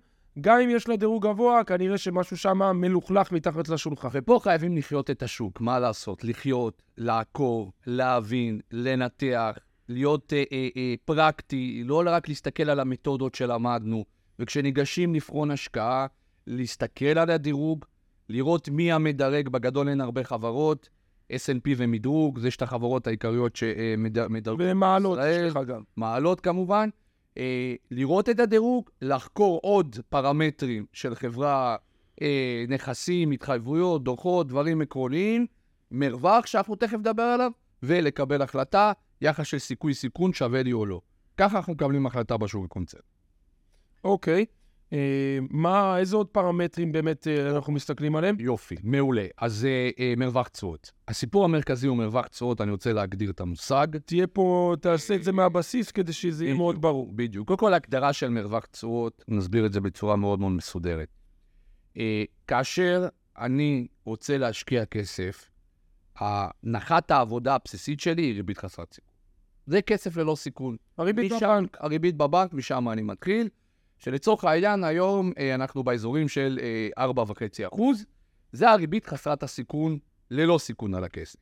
גם 0.41 0.59
אם 0.59 0.69
יש 0.69 0.87
לה 0.87 0.95
דירוג 0.95 1.27
גבוה, 1.27 1.63
כנראה 1.63 1.97
שמשהו 1.97 2.37
שם 2.37 2.77
מלוכלך 2.81 3.31
מתחת 3.31 3.69
לשולחן. 3.69 4.07
ופה 4.11 4.39
חייבים 4.43 4.77
לחיות 4.77 5.09
את 5.09 5.23
השוק, 5.23 5.61
מה 5.61 5.79
לעשות? 5.79 6.23
לחיות, 6.23 6.81
לעקוב, 6.97 7.71
להבין, 7.87 8.59
לנתח, 8.71 9.57
להיות 9.89 10.33
אה, 10.33 10.43
אה, 10.51 10.67
אה, 10.77 10.93
פרקטי, 11.05 11.83
לא 11.85 12.03
רק 12.05 12.27
להסתכל 12.27 12.69
על 12.69 12.79
המתודות 12.79 13.35
שלמדנו, 13.35 14.05
וכשניגשים 14.39 15.15
לבחון 15.15 15.51
השקעה, 15.51 16.07
להסתכל 16.47 17.05
על 17.05 17.29
הדירוג, 17.29 17.85
לראות 18.29 18.69
מי 18.69 18.91
המדרג, 18.91 19.49
בגדול 19.49 19.89
אין 19.89 20.01
הרבה 20.01 20.23
חברות, 20.23 20.89
S&P 21.31 21.69
ומדרוג, 21.77 22.39
זה 22.39 22.51
שתי 22.51 22.63
החברות 22.63 23.07
העיקריות 23.07 23.55
שמדרגות. 23.55 24.65
ומעלות, 24.69 25.19
סליחה 25.19 25.63
גם. 25.63 25.81
מעלות 25.97 26.41
כמובן. 26.41 26.89
אה, 27.37 27.75
לראות 27.91 28.29
את 28.29 28.39
הדירוג, 28.39 28.89
לחקור 29.01 29.59
עוד 29.63 29.95
פרמטרים 30.09 30.85
של 30.93 31.15
חברה, 31.15 31.75
אה, 32.21 32.65
נכסים, 32.69 33.31
התחייבויות, 33.31 34.03
דוחות, 34.03 34.47
דברים 34.47 34.81
עקרוניים, 34.81 35.45
מרווח 35.91 36.45
שאנחנו 36.45 36.75
תכף 36.75 36.93
נדבר 36.93 37.23
עליו, 37.23 37.51
ולקבל 37.83 38.41
החלטה, 38.41 38.91
יחס 39.23 39.47
של 39.47 39.59
סיכוי-סיכון 39.59 40.33
שווה 40.33 40.63
לי 40.63 40.73
או 40.73 40.85
לא. 40.85 41.01
ככה 41.37 41.57
אנחנו 41.57 41.73
מקבלים 41.73 42.05
החלטה 42.05 42.37
בשוק 42.37 42.65
הקונצרני. 42.65 43.03
אוקיי. 44.03 44.45
אה, 44.93 45.37
מה, 45.49 45.97
איזה 45.97 46.15
עוד 46.15 46.27
פרמטרים 46.27 46.91
באמת 46.91 47.27
אה, 47.27 47.55
אנחנו 47.55 47.73
מסתכלים 47.73 48.15
עליהם? 48.15 48.35
יופי, 48.39 48.75
מעולה. 48.83 49.25
אז 49.37 49.65
אה, 49.65 49.89
אה, 49.99 50.13
מרווח 50.17 50.47
תשואות. 50.47 50.91
הסיפור 51.07 51.45
המרכזי 51.45 51.87
הוא 51.87 51.97
מרווח 51.97 52.27
תשואות, 52.27 52.61
אני 52.61 52.71
רוצה 52.71 52.93
להגדיר 52.93 53.29
את 53.29 53.41
המושג. 53.41 53.87
תהיה 54.05 54.27
פה, 54.27 54.75
תעשה 54.81 55.15
את 55.15 55.23
זה 55.23 55.31
מהבסיס 55.31 55.91
כדי 55.91 56.13
שזה 56.13 56.45
יהיה 56.45 56.55
מאוד 56.55 56.81
ברור. 56.81 57.11
בדיוק. 57.15 57.47
קודם 57.47 57.59
כל, 57.59 57.73
ההגדרה 57.73 58.13
של 58.13 58.29
מרווח 58.29 58.65
תשואות, 58.65 59.23
נסביר 59.27 59.65
את 59.65 59.73
זה 59.73 59.81
בצורה 59.81 60.15
מאוד 60.15 60.39
מאוד 60.39 60.51
מסודרת. 60.51 61.07
אה, 61.97 62.23
כאשר 62.47 63.07
אני 63.37 63.87
רוצה 64.05 64.37
להשקיע 64.37 64.85
כסף, 64.85 65.49
הנחת 66.15 67.11
העבודה 67.11 67.55
הבסיסית 67.55 67.99
שלי 67.99 68.21
היא 68.21 68.35
ריבית 68.35 68.57
חסרת 68.57 68.93
סיכון. 68.93 69.12
זה 69.65 69.82
כסף 69.82 70.17
ללא 70.17 70.36
סיכון. 70.36 70.75
הריבית 70.98 71.32
משם- 71.32 71.46
בבנק. 71.46 71.77
הריבית 71.79 72.15
בבנק, 72.17 72.53
משם 72.53 72.89
אני 72.89 73.01
מתחיל. 73.01 73.50
שלצורך 73.98 74.43
העניין, 74.43 74.84
היום 74.84 75.32
אה, 75.38 75.55
אנחנו 75.55 75.84
באזורים 75.84 76.27
של 76.27 76.60
אה, 76.98 77.05
4.5 77.05 77.34
אחוז. 77.67 78.05
זה 78.51 78.70
הריבית 78.70 79.05
חסרת 79.05 79.43
הסיכון, 79.43 80.00
ללא 80.32 80.58
סיכון 80.58 80.93
על 80.96 81.03
הכסף. 81.03 81.39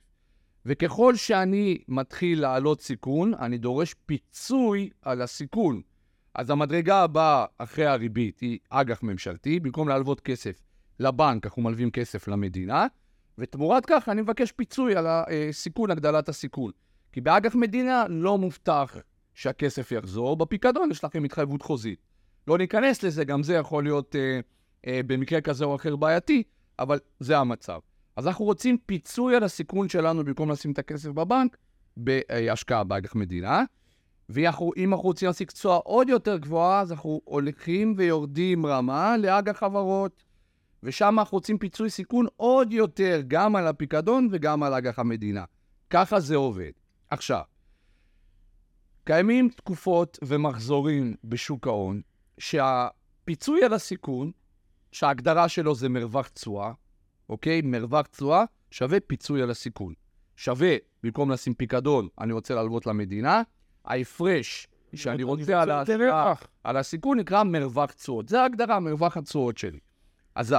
וככל 0.66 1.16
שאני 1.16 1.78
מתחיל 1.88 2.42
להעלות 2.42 2.82
סיכון, 2.82 3.34
אני 3.34 3.58
דורש 3.58 3.94
פיצוי 4.06 4.90
על 5.02 5.22
הסיכון. 5.22 5.82
אז 6.36 6.50
המדרגה 6.50 7.04
הבאה 7.04 7.46
אחרי 7.58 7.86
הריבית 7.86 8.40
היא 8.40 8.60
אג"ח 8.70 9.04
ממשלתי, 9.04 9.60
במקום 9.60 9.88
להלוות 9.88 10.20
כסף 10.22 10.62
לבנק, 11.00 11.46
אנחנו 11.46 11.62
מלווים 11.62 11.92
כסף 11.92 12.28
למדינה, 12.28 12.88
ותמורת 13.38 13.84
כך 13.88 14.10
אני 14.10 14.22
מבקש 14.22 14.52
פיצוי 14.52 14.96
על 14.96 15.06
הסיכון, 15.10 15.92
הגדלת 15.92 16.30
הסיכון. 16.30 16.72
כי 17.12 17.22
באג"ח 17.22 17.56
מדינה 17.56 18.06
לא 18.10 18.38
מובטח 18.38 18.96
שהכסף 19.34 19.92
יחזור, 19.92 20.38
בפיקדון 20.38 20.92
יש 20.92 21.04
לכם 21.04 21.24
התחייבות 21.24 21.62
חוזית. 21.62 22.00
לא 22.48 22.58
ניכנס 22.58 23.04
לזה, 23.04 23.26
גם 23.26 23.44
זה 23.44 23.54
יכול 23.54 23.84
להיות 23.84 24.16
אה, 24.16 24.40
אה, 24.88 25.02
במקרה 25.08 25.42
כזה 25.42 25.66
או 25.66 25.76
אחר 25.76 25.96
בעייתי, 25.96 26.44
אבל 26.80 27.00
זה 27.20 27.38
המצב. 27.38 27.80
אז 28.16 28.28
אנחנו 28.28 28.46
רוצים 28.46 28.78
פיצוי 28.86 29.36
על 29.36 29.44
הסיכון 29.44 29.90
שלנו 29.90 30.26
במקום 30.26 30.52
לשים 30.52 30.72
את 30.72 30.80
הכסף 30.80 31.10
בבנק, 31.10 31.58
בהשקעה 31.98 32.84
באג"ח 32.84 33.16
מדינה. 33.16 33.64
ואם 34.30 34.94
אנחנו 34.94 35.04
רוצים 35.04 35.28
להשיג 35.28 35.48
תשואה 35.48 35.76
עוד 35.76 36.10
יותר 36.10 36.38
גבוהה, 36.38 36.82
אז 36.82 36.92
אנחנו 36.92 37.22
הולכים 37.24 37.94
ויורדים 37.98 38.66
רמה 38.66 39.18
לאג"ח 39.18 39.58
חברות, 39.58 40.24
ושם 40.84 41.20
אנחנו 41.20 41.36
רוצים 41.36 41.58
פיצוי 41.58 41.90
סיכון 41.90 42.26
עוד 42.36 42.74
יותר, 42.74 43.22
גם 43.28 43.56
על 43.56 43.68
הפיקדון 43.68 44.28
וגם 44.32 44.64
על 44.64 44.74
אג"ח 44.74 45.00
המדינה. 45.00 45.44
ככה 45.90 46.20
זה 46.20 46.36
עובד. 46.36 46.72
עכשיו, 47.12 47.42
קיימים 49.04 49.50
תקופות 49.50 50.20
ומחזורים 50.22 51.16
בשוק 51.24 51.68
ההון, 51.68 52.02
שהפיצוי 52.38 53.64
על 53.64 53.74
הסיכון, 53.74 54.32
שההגדרה 54.92 55.50
שלו 55.50 55.76
זה 55.76 55.90
מרווח 55.90 56.28
תשואה, 56.28 56.72
אוקיי? 57.30 57.62
מרווח 57.62 58.08
תשואה 58.08 58.44
שווה 58.72 59.00
פיצוי 59.00 59.42
על 59.42 59.50
הסיכון. 59.50 59.94
שווה, 60.36 60.76
במקום 61.04 61.32
לשים 61.32 61.54
פיקדון, 61.54 62.08
אני 62.20 62.34
רוצה 62.34 62.56
להלוות 62.56 62.88
למדינה, 62.88 63.42
ההפרש 63.86 64.68
שאני 64.96 65.24
רוצה 65.24 65.62
על 65.62 65.72
ההשקעה. 65.72 66.34
על 66.64 66.78
הסיכון 66.78 67.20
נקרא 67.20 67.44
מרווח 67.44 67.92
תשואות. 67.92 68.30
זה 68.30 68.42
ההגדרה, 68.42 68.80
מרווח 68.80 69.18
התשואות 69.18 69.58
שלי. 69.58 69.80
אז 70.36 70.56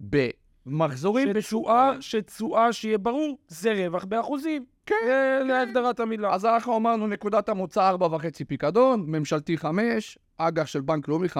במחזורים 0.00 1.28
שתשואה, 1.28 2.02
שתשואה, 2.02 2.72
שיהיה 2.72 2.98
ברור, 2.98 3.38
זה 3.48 3.72
רווח 3.72 4.04
באחוזים. 4.04 4.64
כן. 4.90 5.46
להגדרת 5.46 6.00
המילה. 6.00 6.34
אז 6.34 6.44
אנחנו 6.44 6.76
אמרנו 6.76 7.06
נקודת 7.06 7.48
המוצא 7.48 7.92
4.5 8.00 8.04
פיקדון, 8.48 9.04
ממשלתי 9.06 9.56
5, 9.58 10.18
אג"ח 10.36 10.66
של 10.66 10.80
בנק 10.80 11.08
לאומי 11.08 11.28
5.5, 11.28 11.32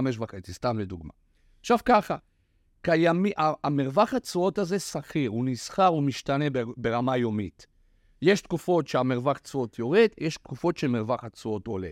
סתם 0.50 0.78
לדוגמה. 0.78 1.10
עכשיו 1.60 1.78
ככה, 1.84 2.16
קיימי, 2.82 3.32
המרווח 3.64 4.14
התשואות 4.14 4.58
הזה 4.58 4.78
שכיר, 4.78 5.30
הוא 5.30 5.44
נסחר, 5.44 5.86
הוא 5.86 6.02
משתנה 6.02 6.50
בר- 6.50 6.72
ברמה 6.76 7.16
יומית. 7.16 7.66
יש 8.22 8.40
תקופות 8.40 8.88
שהמרווח 8.88 9.38
תשואות 9.38 9.78
יורד, 9.78 10.08
יש 10.18 10.36
תקופות 10.36 10.76
שמרווח 10.76 11.24
התשואות 11.24 11.66
עולה. 11.66 11.90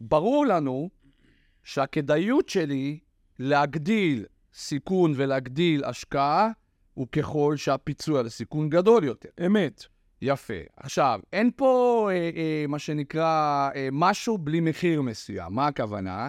ברור 0.00 0.46
לנו 0.46 0.90
שהכדאיות 1.62 2.48
שלי 2.48 2.98
להגדיל 3.38 4.24
סיכון 4.54 5.12
ולהגדיל 5.16 5.84
השקעה 5.84 6.48
הוא 6.94 7.06
ככל 7.12 7.54
שהפיצוי 7.56 8.18
על 8.18 8.26
הסיכון 8.26 8.68
גדול 8.68 9.04
יותר. 9.04 9.28
אמת. 9.46 9.84
יפה. 10.22 10.54
עכשיו, 10.76 11.20
אין 11.32 11.50
פה 11.56 12.08
אה, 12.12 12.30
אה, 12.36 12.64
מה 12.68 12.78
שנקרא 12.78 13.70
אה, 13.74 13.88
משהו 13.92 14.38
בלי 14.38 14.60
מחיר 14.60 15.02
מסוים. 15.02 15.54
מה 15.54 15.66
הכוונה? 15.66 16.28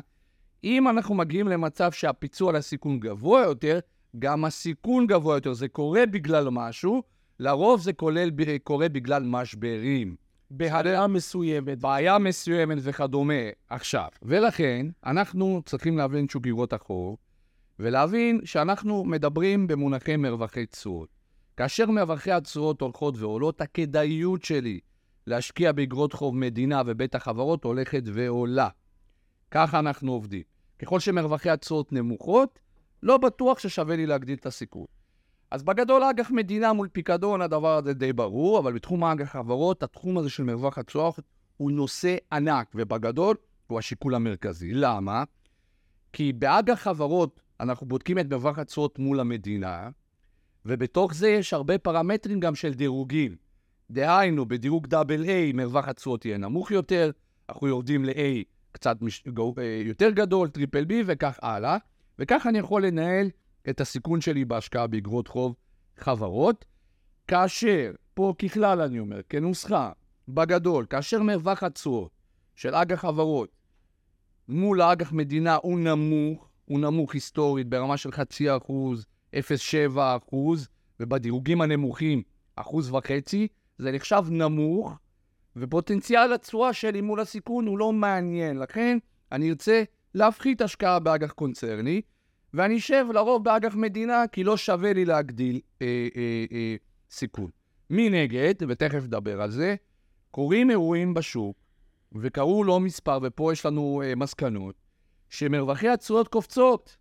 אם 0.63 0.87
אנחנו 0.87 1.15
מגיעים 1.15 1.47
למצב 1.47 1.91
שהפיצוי 1.91 2.49
על 2.49 2.55
הסיכון 2.55 2.99
גבוה 2.99 3.41
יותר, 3.41 3.79
גם 4.19 4.45
הסיכון 4.45 5.07
גבוה 5.07 5.35
יותר. 5.35 5.53
זה 5.53 5.67
קורה 5.67 6.05
בגלל 6.05 6.49
משהו, 6.51 7.03
לרוב 7.39 7.81
זה 7.81 7.93
כולל, 7.93 8.29
ב- 8.35 8.57
קורה 8.57 8.89
בגלל 8.89 9.23
משברים. 9.23 10.15
בהעלאה 10.51 11.07
מסוימת. 11.07 11.79
בעיה 11.79 12.17
מסוימת 12.17 12.77
וכדומה. 12.81 13.33
עכשיו, 13.69 14.07
ולכן 14.21 14.85
אנחנו 15.05 15.61
צריכים 15.65 15.97
להבין 15.97 16.29
שוק 16.29 16.45
איגרות 16.45 16.73
החוב, 16.73 17.17
ולהבין 17.79 18.41
שאנחנו 18.43 19.03
מדברים 19.05 19.67
במונחי 19.67 20.15
מרווחי 20.15 20.65
תשואות. 20.65 21.20
כאשר 21.61 21.91
מרווחי 21.91 22.31
התשואות 22.31 22.81
הולכות 22.81 23.17
ועולות, 23.17 23.61
הכדאיות 23.61 24.43
שלי 24.43 24.79
להשקיע 25.27 25.71
באגרות 25.71 26.13
חוב 26.13 26.35
מדינה 26.35 26.81
ובית 26.85 27.15
החברות 27.15 27.63
הולכת 27.63 28.03
ועולה. 28.05 28.69
ככה 29.51 29.79
אנחנו 29.79 30.11
עובדים. 30.11 30.41
ככל 30.79 30.99
שמרווחי 30.99 31.49
התשואות 31.49 31.93
נמוכות, 31.93 32.59
לא 33.03 33.17
בטוח 33.17 33.59
ששווה 33.59 33.95
לי 33.95 34.05
להגדיל 34.05 34.37
את 34.37 34.45
הסיכון. 34.45 34.85
אז 35.51 35.63
בגדול 35.63 36.03
אג"ח 36.03 36.31
מדינה 36.31 36.73
מול 36.73 36.87
פיקדון, 36.87 37.41
הדבר 37.41 37.77
הזה 37.77 37.93
די 37.93 38.13
ברור, 38.13 38.59
אבל 38.59 38.73
בתחום 38.73 39.03
אג"ח 39.03 39.31
חברות, 39.31 39.83
התחום 39.83 40.17
הזה 40.17 40.29
של 40.29 40.43
מרווח 40.43 40.77
התשואות 40.77 41.19
הוא 41.57 41.71
נושא 41.71 42.15
ענק, 42.31 42.71
ובגדול 42.75 43.35
הוא 43.67 43.79
השיקול 43.79 44.15
המרכזי. 44.15 44.73
למה? 44.73 45.23
כי 46.13 46.33
באג"ח 46.33 46.79
חברות 46.79 47.41
אנחנו 47.59 47.87
בודקים 47.87 48.19
את 48.19 48.25
מרווח 48.25 48.59
התשואות 48.59 48.99
מול 48.99 49.19
המדינה, 49.19 49.89
ובתוך 50.65 51.13
זה 51.13 51.29
יש 51.29 51.53
הרבה 51.53 51.77
פרמטרים 51.77 52.39
גם 52.39 52.55
של 52.55 52.73
דירוגים. 52.73 53.35
דהיינו, 53.91 54.45
בדירוג 54.45 54.87
Double 54.87 55.23
A 55.23 55.53
מרווח 55.53 55.87
התשואות 55.87 56.25
יהיה 56.25 56.37
נמוך 56.37 56.71
יותר, 56.71 57.11
אנחנו 57.49 57.67
יורדים 57.67 58.05
ל-A 58.05 58.43
קצת 58.71 59.01
מש... 59.01 59.23
אה, 59.57 59.81
יותר 59.85 60.09
גדול, 60.09 60.49
Triple 60.49 60.83
B 60.83 60.93
וכך 61.05 61.39
הלאה, 61.41 61.77
וכך 62.19 62.45
אני 62.49 62.57
יכול 62.57 62.85
לנהל 62.85 63.29
את 63.69 63.81
הסיכון 63.81 64.21
שלי 64.21 64.45
בהשקעה 64.45 64.87
באגרות 64.87 65.27
חוב 65.27 65.55
חברות, 65.97 66.65
כאשר, 67.27 67.91
פה 68.13 68.33
ככלל 68.39 68.81
אני 68.81 68.99
אומר, 68.99 69.21
כנוסחה, 69.29 69.91
בגדול, 70.27 70.85
כאשר 70.89 71.23
מרווח 71.23 71.63
התשואות 71.63 72.11
של 72.55 72.75
אג"ח 72.75 72.99
חברות 72.99 73.49
מול 74.47 74.81
האג"ח 74.81 75.11
מדינה 75.11 75.55
הוא 75.55 75.79
נמוך, 75.79 76.49
הוא 76.65 76.79
נמוך 76.79 77.13
היסטורית 77.13 77.67
ברמה 77.67 77.97
של 77.97 78.11
חצי 78.11 78.57
אחוז, 78.57 79.05
0.7 79.35 79.97
אחוז, 79.97 80.67
ובדירוגים 80.99 81.61
הנמוכים 81.61 82.23
אחוז 82.55 82.91
וחצי, 82.91 83.47
זה 83.77 83.91
נחשב 83.91 84.23
נמוך, 84.29 84.93
ופוטנציאל 85.55 86.33
התשואה 86.33 86.73
שלי 86.73 87.01
מול 87.01 87.19
הסיכון 87.19 87.67
הוא 87.67 87.77
לא 87.77 87.93
מעניין. 87.93 88.59
לכן 88.59 88.97
אני 89.31 89.49
ארצה 89.49 89.83
להפחית 90.13 90.61
השקעה 90.61 90.99
באג"ח 90.99 91.31
קונצרני, 91.31 92.01
ואני 92.53 92.77
אשב 92.77 93.05
לרוב 93.13 93.43
באג"ח 93.43 93.75
מדינה, 93.75 94.23
כי 94.31 94.43
לא 94.43 94.57
שווה 94.57 94.93
לי 94.93 95.05
להגדיל 95.05 95.59
אה, 95.81 96.07
אה, 96.15 96.45
אה, 96.51 96.75
סיכון. 97.11 97.49
מנגד, 97.89 98.53
ותכף 98.67 99.03
נדבר 99.03 99.41
על 99.41 99.51
זה, 99.51 99.75
קורים 100.31 100.69
אירועים 100.69 101.13
בשוק, 101.13 101.57
וקרו 102.15 102.63
לא 102.63 102.79
מספר, 102.79 103.19
ופה 103.23 103.53
יש 103.53 103.65
לנו 103.65 104.01
אה, 104.05 104.15
מסקנות, 104.15 104.75
שמרווחי 105.29 105.89
התשואות 105.89 106.27
קופצות. 106.27 106.97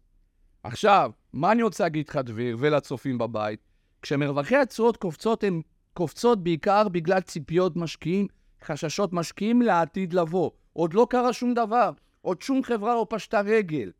עכשיו, 0.62 1.10
מה 1.32 1.52
אני 1.52 1.62
רוצה 1.62 1.84
להגיד 1.84 2.08
לך, 2.08 2.16
דביר, 2.16 2.56
ולצופים 2.60 3.18
בבית? 3.18 3.60
כשמרווחי 4.02 4.56
התשואות 4.56 4.96
קופצות, 4.96 5.44
הן 5.44 5.62
קופצות 5.94 6.42
בעיקר 6.42 6.88
בגלל 6.88 7.20
ציפיות 7.20 7.76
משקיעים, 7.76 8.26
חששות 8.64 9.12
משקיעים 9.12 9.62
לעתיד 9.62 10.12
לבוא. 10.12 10.50
עוד 10.72 10.94
לא 10.94 11.06
קרה 11.10 11.32
שום 11.32 11.54
דבר, 11.54 11.90
עוד 12.20 12.42
שום 12.42 12.62
חברה 12.62 12.94
לא 12.94 13.06
פשטה 13.10 13.40
רגל. 13.40 13.90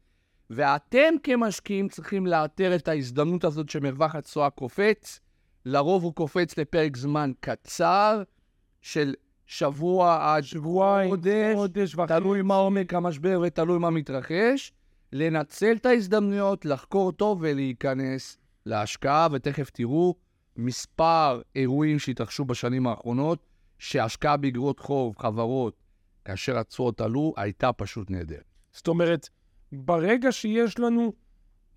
ואתם 0.51 1.15
כמשקיעים 1.23 1.89
צריכים 1.89 2.27
לאתר 2.27 2.75
את 2.75 2.89
ההזדמנות 2.89 3.45
הזאת 3.45 3.69
שמרווח 3.69 4.15
התשואה 4.15 4.51
קופץ. 4.51 5.21
לרוב 5.65 6.05
הוא 6.05 6.15
קופץ 6.15 6.59
לפרק 6.59 6.97
זמן 6.97 7.33
קצר 7.41 8.23
של 8.81 9.15
שבוע 9.47 10.19
עד 10.21 10.43
שבועיים, 10.43 11.11
חודש, 11.11 11.55
חודש 11.55 11.95
וחצי. 11.95 12.15
תלוי 12.15 12.43
מה 12.43 12.55
עומק 12.55 12.95
המשבר 12.95 13.41
ותלוי 13.47 13.79
מה 13.79 13.91
מתרחש. 13.91 14.73
לנצל 15.13 15.73
את 15.73 15.87
ההזדמנויות, 15.87 16.65
לחקור 16.65 17.13
טוב 17.13 17.39
ולהיכנס 17.43 18.39
להשקעה, 18.67 19.29
ותכף 19.33 19.71
תראו 19.71 20.15
מספר 20.57 21.43
אירועים 21.57 21.99
שהתרחשו 21.99 22.45
בשנים 22.45 22.87
האחרונות, 22.87 23.39
שהשקעה 23.79 24.37
באגרות 24.37 24.81
חוב, 24.81 25.19
חברות, 25.19 25.75
כאשר 26.25 26.59
התשואות 26.59 27.01
עלו, 27.01 27.35
הייתה 27.37 27.73
פשוט 27.73 28.11
נהדרת. 28.11 28.45
זאת 28.73 28.89
אומרת, 28.89 29.29
ברגע 29.73 30.33
שיש 30.33 30.79
לנו 30.79 31.13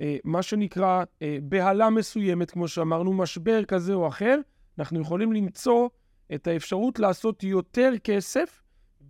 אה, 0.02 0.18
מה 0.24 0.44
שנקרא 0.44 1.04
אה, 1.22 1.38
בהלה 1.44 1.90
מסוימת, 1.90 2.52
כמו 2.52 2.68
שאמרנו, 2.68 3.14
משבר 3.14 3.66
כזה 3.66 3.94
או 3.94 4.08
אחר, 4.08 4.40
אנחנו 4.80 5.02
יכולים 5.02 5.34
למצוא 5.34 5.90
את 6.34 6.48
האפשרות 6.48 7.00
לעשות 7.00 7.44
יותר 7.44 7.92
כסף 8.04 8.63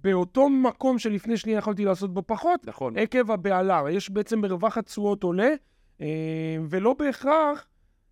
באותו 0.03 0.49
מקום 0.49 0.99
שלפני 0.99 1.37
שנייה 1.37 1.57
יכולתי 1.57 1.85
לעשות 1.85 2.13
בו 2.13 2.23
פחות, 2.25 2.67
נכון. 2.67 2.97
עקב 2.97 3.31
הבהלה. 3.31 3.83
יש 3.91 4.09
בעצם 4.09 4.39
מרווח 4.39 4.77
התשואות 4.77 5.23
עולה, 5.23 5.49
אה, 6.01 6.07
ולא 6.69 6.93
בהכרח, 6.93 7.67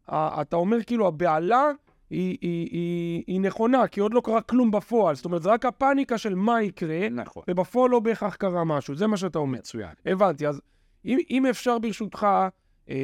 אתה 0.10 0.55
אומר 0.55 0.83
כאילו 0.83 1.07
הבהלה 1.07 1.71
היא, 2.10 2.38
היא, 2.41 2.69
היא, 2.71 3.24
היא 3.27 3.41
נכונה, 3.41 3.88
כי 3.88 4.00
עוד 4.00 4.13
לא 4.13 4.21
קרה 4.21 4.41
כלום 4.41 4.71
בפועל. 4.71 5.15
זאת 5.15 5.25
אומרת, 5.25 5.41
זה 5.41 5.50
רק 5.50 5.65
הפאניקה 5.65 6.17
של 6.17 6.36
מה 6.36 6.62
יקרה, 6.62 7.10
נכון. 7.10 7.43
ובפועל 7.48 7.91
לא 7.91 8.00
בהכרח 8.00 8.36
קרה 8.36 8.63
משהו. 8.63 8.95
זה 8.95 9.07
מה 9.07 9.17
שאתה 9.17 9.39
אומר. 9.39 9.60
מצוין. 9.60 9.93
הבנתי, 10.05 10.48
אז 10.48 10.62
אם, 11.05 11.17
אם 11.29 11.45
אפשר 11.45 11.79
ברשותך, 11.79 12.27
אה, 12.89 12.95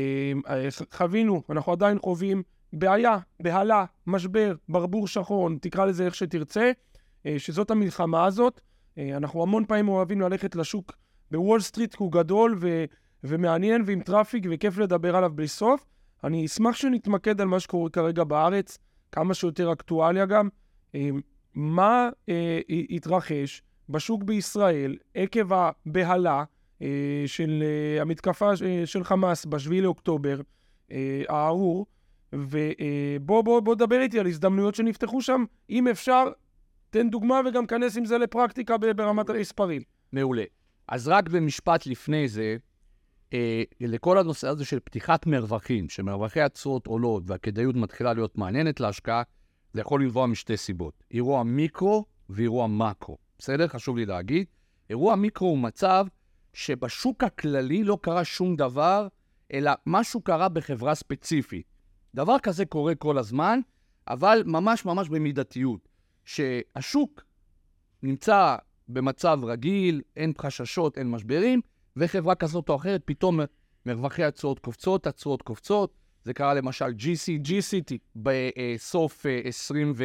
אה, 0.50 0.68
חווינו, 0.92 1.44
אנחנו 1.50 1.72
עדיין 1.72 2.00
חווים 2.00 2.44
בעיה, 2.74 3.18
בהלה, 3.40 3.86
משבר, 4.08 4.56
ברבור 4.70 5.08
שחון, 5.08 5.58
תקרא 5.62 5.86
לזה 5.86 6.06
איך 6.06 6.16
שתרצה, 6.16 6.72
שזאת 7.38 7.72
המלחמה 7.72 8.26
הזאת. 8.26 8.62
אה, 8.98 9.18
אנחנו 9.18 9.44
המון 9.44 9.66
פעמים 9.66 9.90
אוהבים 9.90 10.22
ללכת 10.22 10.56
לשוק 10.56 10.92
בוול 11.32 11.60
סטריט, 11.60 11.96
כי 11.96 12.04
הוא 12.04 12.12
גדול 12.12 12.58
ו, 12.60 12.86
ומעניין 13.24 13.84
ועם 13.86 14.02
traffic 14.02 14.46
וכיף 14.52 14.78
לדבר 14.78 15.16
עליו 15.16 15.32
בלי 15.36 15.48
סוף. 15.48 15.86
אני 16.24 16.46
אשמח 16.46 16.76
שנתמקד 16.76 17.42
על 17.42 17.48
מה 17.48 17.60
שקורה 17.60 17.90
כרגע 17.90 18.24
בארץ, 18.24 18.78
כמה 19.12 19.34
שיותר 19.34 19.74
אקטואליה 19.74 20.26
גם. 20.26 20.50
אה, 20.96 21.10
מה 21.56 22.10
אה, 22.30 22.60
התרחש 22.90 23.62
בשוק 23.90 24.24
בישראל 24.24 24.96
עקב 25.16 25.54
הבהלה 25.54 26.44
אה, 26.82 27.24
של 27.26 27.64
אה, 27.64 28.02
המתקפה 28.02 28.50
אה, 28.66 28.86
של 28.86 29.04
חמאס 29.04 29.46
ב-7 29.46 29.82
לאוקטובר, 29.82 30.42
אה, 30.92 31.24
הארור, 31.30 31.86
ובוא 32.34 33.42
בוא, 33.42 33.60
בוא 33.60 33.76
דבר 33.76 34.00
איתי 34.02 34.20
על 34.20 34.28
הזדמנויות 34.28 34.76
שנפתחו 34.76 35.22
שם. 35.22 35.44
אם 35.70 35.88
אפשר, 35.88 36.24
תן 36.98 37.10
דוגמה 37.10 37.42
וגם 37.46 37.68
כנס 37.68 37.98
עם 37.98 38.06
זה 38.06 38.18
לפרקטיקה 38.18 38.78
ברמת 38.78 39.30
המספרים. 39.30 39.82
מעולה. 40.12 40.44
אז 40.88 41.08
רק 41.08 41.30
במשפט 41.30 41.86
לפני 41.86 42.28
זה, 42.28 42.58
אה, 43.34 43.64
לכל 43.82 44.18
הנושא 44.18 44.48
הזה 44.48 44.66
של 44.66 44.80
פתיחת 44.80 45.28
מרווחים, 45.28 45.90
שמרווחי 45.90 46.42
התשואות 46.42 46.88
עולות 46.88 47.24
והכדאיות 47.26 47.76
מתחילה 47.76 48.14
להיות 48.14 48.38
מעניינת 48.38 48.80
להשקעה, 48.80 49.24
זה 49.74 49.82
יכול 49.82 50.04
לנבוע 50.04 50.28
משתי 50.28 50.58
סיבות. 50.58 51.04
אירוע 51.12 51.44
מיקרו 51.44 52.06
ואירוע 52.30 52.68
מקרו. 52.68 53.18
בסדר? 53.40 53.68
חשוב 53.68 53.98
לי 53.98 54.06
להגיד. 54.06 54.46
אירוע 54.90 55.16
מיקרו 55.16 55.48
הוא 55.48 55.58
מצב 55.58 56.06
שבשוק 56.54 57.24
הכללי 57.24 57.84
לא 57.84 57.98
קרה 58.02 58.26
שום 58.26 58.56
דבר, 58.56 59.08
אלא 59.54 59.72
משהו 59.86 60.22
קרה 60.22 60.50
בחברה 60.50 60.96
ספציפית. 60.96 61.66
דבר 62.16 62.40
כזה 62.40 62.66
קורה 62.66 62.96
כל 62.96 63.18
הזמן, 63.18 63.60
אבל 64.08 64.44
ממש 64.46 64.86
ממש 64.86 65.10
במידתיות. 65.10 65.87
שהשוק 66.28 67.24
נמצא 68.04 68.56
במצב 68.90 69.40
רגיל, 69.44 70.02
אין 70.16 70.34
חששות, 70.42 70.98
אין 70.98 71.12
משברים, 71.12 71.62
וחברה 71.98 72.36
כזאת 72.36 72.70
או 72.70 72.76
אחרת, 72.76 73.02
פתאום 73.06 73.40
מרווחי 73.86 74.24
התשואות 74.24 74.60
קופצות, 74.60 75.08
התשואות 75.08 75.42
קופצות. 75.42 75.94
זה 76.24 76.34
קרה 76.34 76.54
למשל 76.54 76.86
GC, 76.86 77.48
GCT. 77.48 77.94
בסוף 78.16 79.26
אה, 79.26 79.42
20 79.44 79.94
ו... 79.96 80.04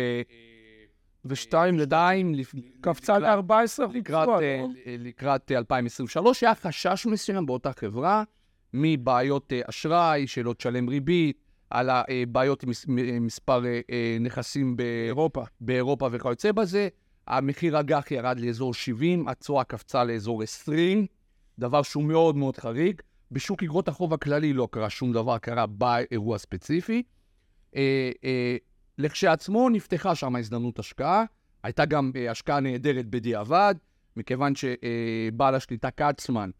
ושתיים 1.24 1.78
שתיים, 1.80 2.32
קפצה 2.80 3.18
ל-14 3.18 3.82
לקראת, 3.94 4.28
אה, 4.28 4.64
לקראת 4.86 5.52
אה, 5.52 5.58
2023, 5.58 6.42
היה 6.42 6.54
חשש 6.54 7.06
מסוים 7.06 7.46
באותה 7.46 7.72
חברה 7.72 8.24
מבעיות 8.74 9.52
אה, 9.52 9.60
אשראי, 9.68 10.26
שלא 10.26 10.52
תשלם 10.52 10.88
ריבית, 10.88 11.41
על 11.72 11.90
הבעיות 11.90 12.62
עם 12.62 12.70
מספר 13.26 13.64
אה, 13.64 13.80
אה, 13.90 14.16
נכסים 14.20 14.76
באירופה, 14.76 15.42
באירופה 15.60 16.08
וכיוצא 16.12 16.52
בזה. 16.52 16.88
המחיר 17.26 17.80
אג"ח 17.80 18.10
ירד 18.10 18.40
לאזור 18.40 18.74
70, 18.74 19.28
התשואה 19.28 19.64
קפצה 19.64 20.04
לאזור 20.04 20.42
20, 20.42 21.06
דבר 21.58 21.82
שהוא 21.82 22.04
מאוד 22.04 22.36
מאוד 22.36 22.56
חריג. 22.56 23.00
בשוק 23.30 23.62
אגרות 23.62 23.88
החוב 23.88 24.14
הכללי 24.14 24.52
לא 24.52 24.68
קרה 24.70 24.90
שום 24.90 25.12
דבר, 25.12 25.38
קרה 25.38 25.66
באירוע 25.66 26.38
ספציפי. 26.38 27.02
אה, 27.76 28.10
אה, 28.24 28.56
לכשעצמו 28.98 29.68
נפתחה 29.68 30.14
שם 30.14 30.36
הזדמנות 30.36 30.78
השקעה. 30.78 31.24
הייתה 31.62 31.84
גם 31.84 32.10
אה, 32.16 32.30
השקעה 32.30 32.60
נהדרת 32.60 33.06
בדיעבד, 33.06 33.74
מכיוון 34.16 34.52
שבעל 34.54 35.54
השליטה 35.54 35.90
קצמן 35.90 36.50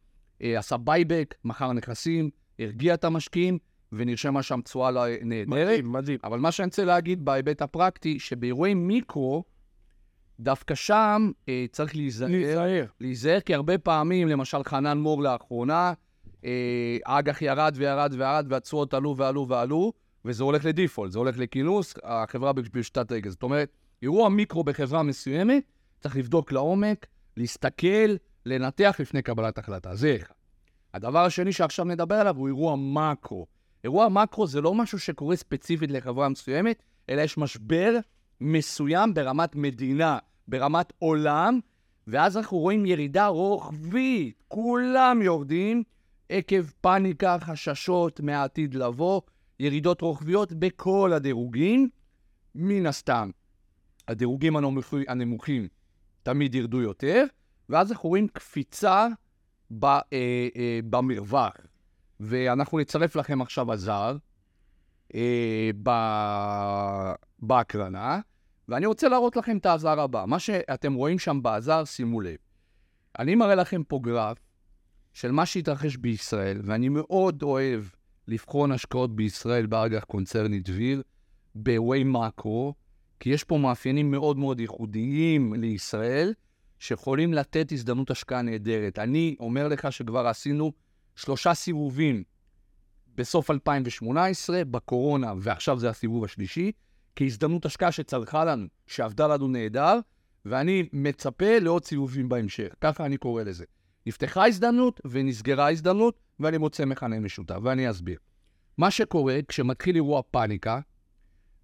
אה, 0.43 0.59
עשה 0.59 0.77
buyback, 0.77 1.35
מכר 1.45 1.73
נכסים, 1.73 2.31
הרגיע 2.59 2.95
את 2.95 3.05
המשקיעים, 3.05 3.59
ונרשמה 3.93 4.43
שם 4.43 4.61
תשואה 4.61 4.91
לה- 4.91 5.05
נהדרת. 5.23 5.49
מדהים, 5.49 5.93
מדהים. 5.93 6.19
אבל 6.25 6.39
מה 6.39 6.53
שאני 6.53 6.67
רוצה 6.67 6.85
להגיד 6.85 7.25
בהיבט 7.25 7.63
הפרקטי, 7.63 8.19
שבאירועי 8.19 8.75
מיקרו, 8.75 9.45
דווקא 10.41 10.75
שם 10.75 11.31
אה, 11.49 11.65
צריך 11.73 11.97
להיזהר. 11.97 12.29
להיזהר. 12.29 12.85
להיזהר, 13.01 13.41
כי 13.41 13.55
הרבה 13.55 13.79
פעמים, 13.79 14.29
למשל 14.29 14.59
חנן 14.65 14.99
מור 14.99 15.23
לאחרונה, 15.23 15.93
אה, 16.45 16.51
האג"ח 17.07 17.43
ירד 17.43 17.73
וירד 17.77 18.15
וירד, 18.19 18.47
והתשואות 18.49 18.95
עלו 18.95 19.17
ועלו 19.17 19.49
ועלו, 19.49 19.93
וזה 20.25 20.45
הולך 20.45 20.65
ל 20.65 20.70
default, 20.70 21.13
זה 21.13 21.19
הולך 21.19 21.39
לכינוס, 21.39 21.95
החברה 22.03 22.53
בפשיטת 22.53 23.13
רגל. 23.13 23.31
זאת 23.31 23.43
אומרת, 23.43 23.69
אירוע 24.03 24.29
מיקרו 24.29 24.65
בחברה 24.65 25.03
מסוימת, 25.03 25.63
צריך 26.01 26.17
לבדוק 26.17 26.53
לעומק, 26.53 27.07
להסתכל, 27.37 28.15
לנתח 28.47 28.97
לפני 29.01 29.23
קבלת 29.23 29.59
החלטה. 29.59 29.95
זה 29.95 30.17
אחד. 30.17 30.35
הדבר 30.95 31.25
השני 31.25 31.53
שעכשיו 31.53 31.85
נדבר 31.85 32.15
עליו 32.15 32.37
הוא 32.37 32.47
אירוע 32.49 32.77
מקרו. 32.77 33.47
אירוע 33.85 34.09
מקרו 34.09 34.47
זה 34.47 34.61
לא 34.61 34.75
משהו 34.75 34.99
שקורה 34.99 35.37
ספציפית 35.37 35.91
לחברה 35.91 36.29
מסוימת, 36.29 36.83
אלא 37.11 37.21
יש 37.21 37.39
משבר 37.39 37.99
מסוים 38.41 39.15
ברמת 39.15 39.57
מדינה, 39.57 40.19
ברמת 40.49 40.93
עולם, 40.99 41.61
ואז 42.07 42.37
אנחנו 42.37 42.59
רואים 42.59 42.87
ירידה 42.87 43.27
רוחבית, 43.27 44.43
כולם 44.49 45.23
יורדים 45.23 45.83
עקב 46.29 46.63
פאניקה, 46.81 47.37
חששות 47.41 48.21
מהעתיד 48.21 48.75
לבוא, 48.75 49.21
ירידות 49.61 50.01
רוחביות 50.01 50.53
בכל 50.53 51.13
הדירוגים. 51.13 51.89
מן 52.55 52.87
הסתם, 52.87 53.31
הדירוגים 54.09 54.57
הנמוכים, 55.09 55.69
תמיד 56.23 56.55
ירדו 56.55 56.81
יותר, 56.81 57.25
ואז 57.69 57.93
אנחנו 57.93 58.09
רואים 58.09 58.29
קפיצה 58.29 59.09
אה, 59.85 60.01
אה, 60.13 60.81
במרווח. 60.91 61.57
ואנחנו 62.23 62.79
נצרף 62.79 63.17
לכם 63.17 63.43
עכשיו 63.43 63.73
עזר 63.73 64.17
אה, 65.15 65.71
ב, 65.83 65.91
בהקרנה, 67.39 68.21
ואני 68.69 68.87
רוצה 68.87 69.09
להראות 69.09 69.37
לכם 69.37 69.57
את 69.57 69.67
העזר 69.67 70.01
הבא. 70.01 70.25
מה 70.27 70.39
שאתם 70.39 70.95
רואים 70.95 71.19
שם 71.19 71.43
בעזר, 71.43 71.85
שימו 71.85 72.21
לב. 72.21 72.37
אני 73.19 73.35
מראה 73.35 73.55
לכם 73.55 73.83
פה 73.83 74.01
גרף 74.03 74.39
של 75.13 75.33
מה 75.33 75.47
שהתרחש 75.47 75.97
בישראל, 75.97 76.61
ואני 76.65 76.89
מאוד 76.89 77.43
אוהב 77.43 77.85
לבחון 78.29 78.73
השקעות 78.73 79.17
בישראל 79.17 79.67
באג"ח 79.67 80.05
קונצרני 80.05 80.61
דביר, 80.61 81.03
באירועי 81.55 82.05
מקרו, 82.05 82.75
כי 83.21 83.31
יש 83.31 83.45
פה 83.45 83.59
מאפיינים 83.59 84.11
מאוד 84.11 84.39
מאוד 84.39 84.61
ייחודיים 84.61 85.55
לישראל, 85.55 86.33
שיכולים 86.79 87.35
לתת 87.35 87.73
הזדמנות 87.73 88.11
השקעה 88.11 88.43
נהדרת. 88.43 88.99
אני 88.99 89.37
אומר 89.41 89.69
לך 89.69 89.93
שכבר 89.93 90.27
עשינו 90.27 90.73
שלושה 91.17 91.55
סיבובים 91.55 92.23
בסוף 93.15 93.51
2018, 93.51 94.65
בקורונה, 94.65 95.33
ועכשיו 95.41 95.79
זה 95.79 95.91
הסיבוב 95.91 96.25
השלישי, 96.25 96.73
כהזדמנות 97.17 97.67
השקעה 97.67 97.93
שצלחה 97.93 98.45
לנו, 98.45 98.67
שעבדה 98.87 99.27
לנו 99.27 99.49
נהדר, 99.49 99.99
ואני 100.45 100.89
מצפה 100.93 101.59
לעוד 101.59 101.85
סיבובים 101.85 102.29
בהמשך. 102.29 102.75
ככה 102.81 103.07
אני 103.07 103.17
קורא 103.17 103.43
לזה. 103.43 103.65
נפתחה 104.07 104.47
הזדמנות 104.47 105.01
ונסגרה 105.05 105.71
הזדמנות, 105.71 106.19
ואני 106.41 106.59
מוצא 106.59 106.85
מכנה 106.85 107.21
משותף, 107.21 107.59
ואני 107.63 107.91
אסביר. 107.91 108.19
מה 108.79 108.91
שקורה 108.91 109.39
כשמתחיל 109.49 109.95
אירוע 109.95 110.23
פאניקה, 110.31 110.81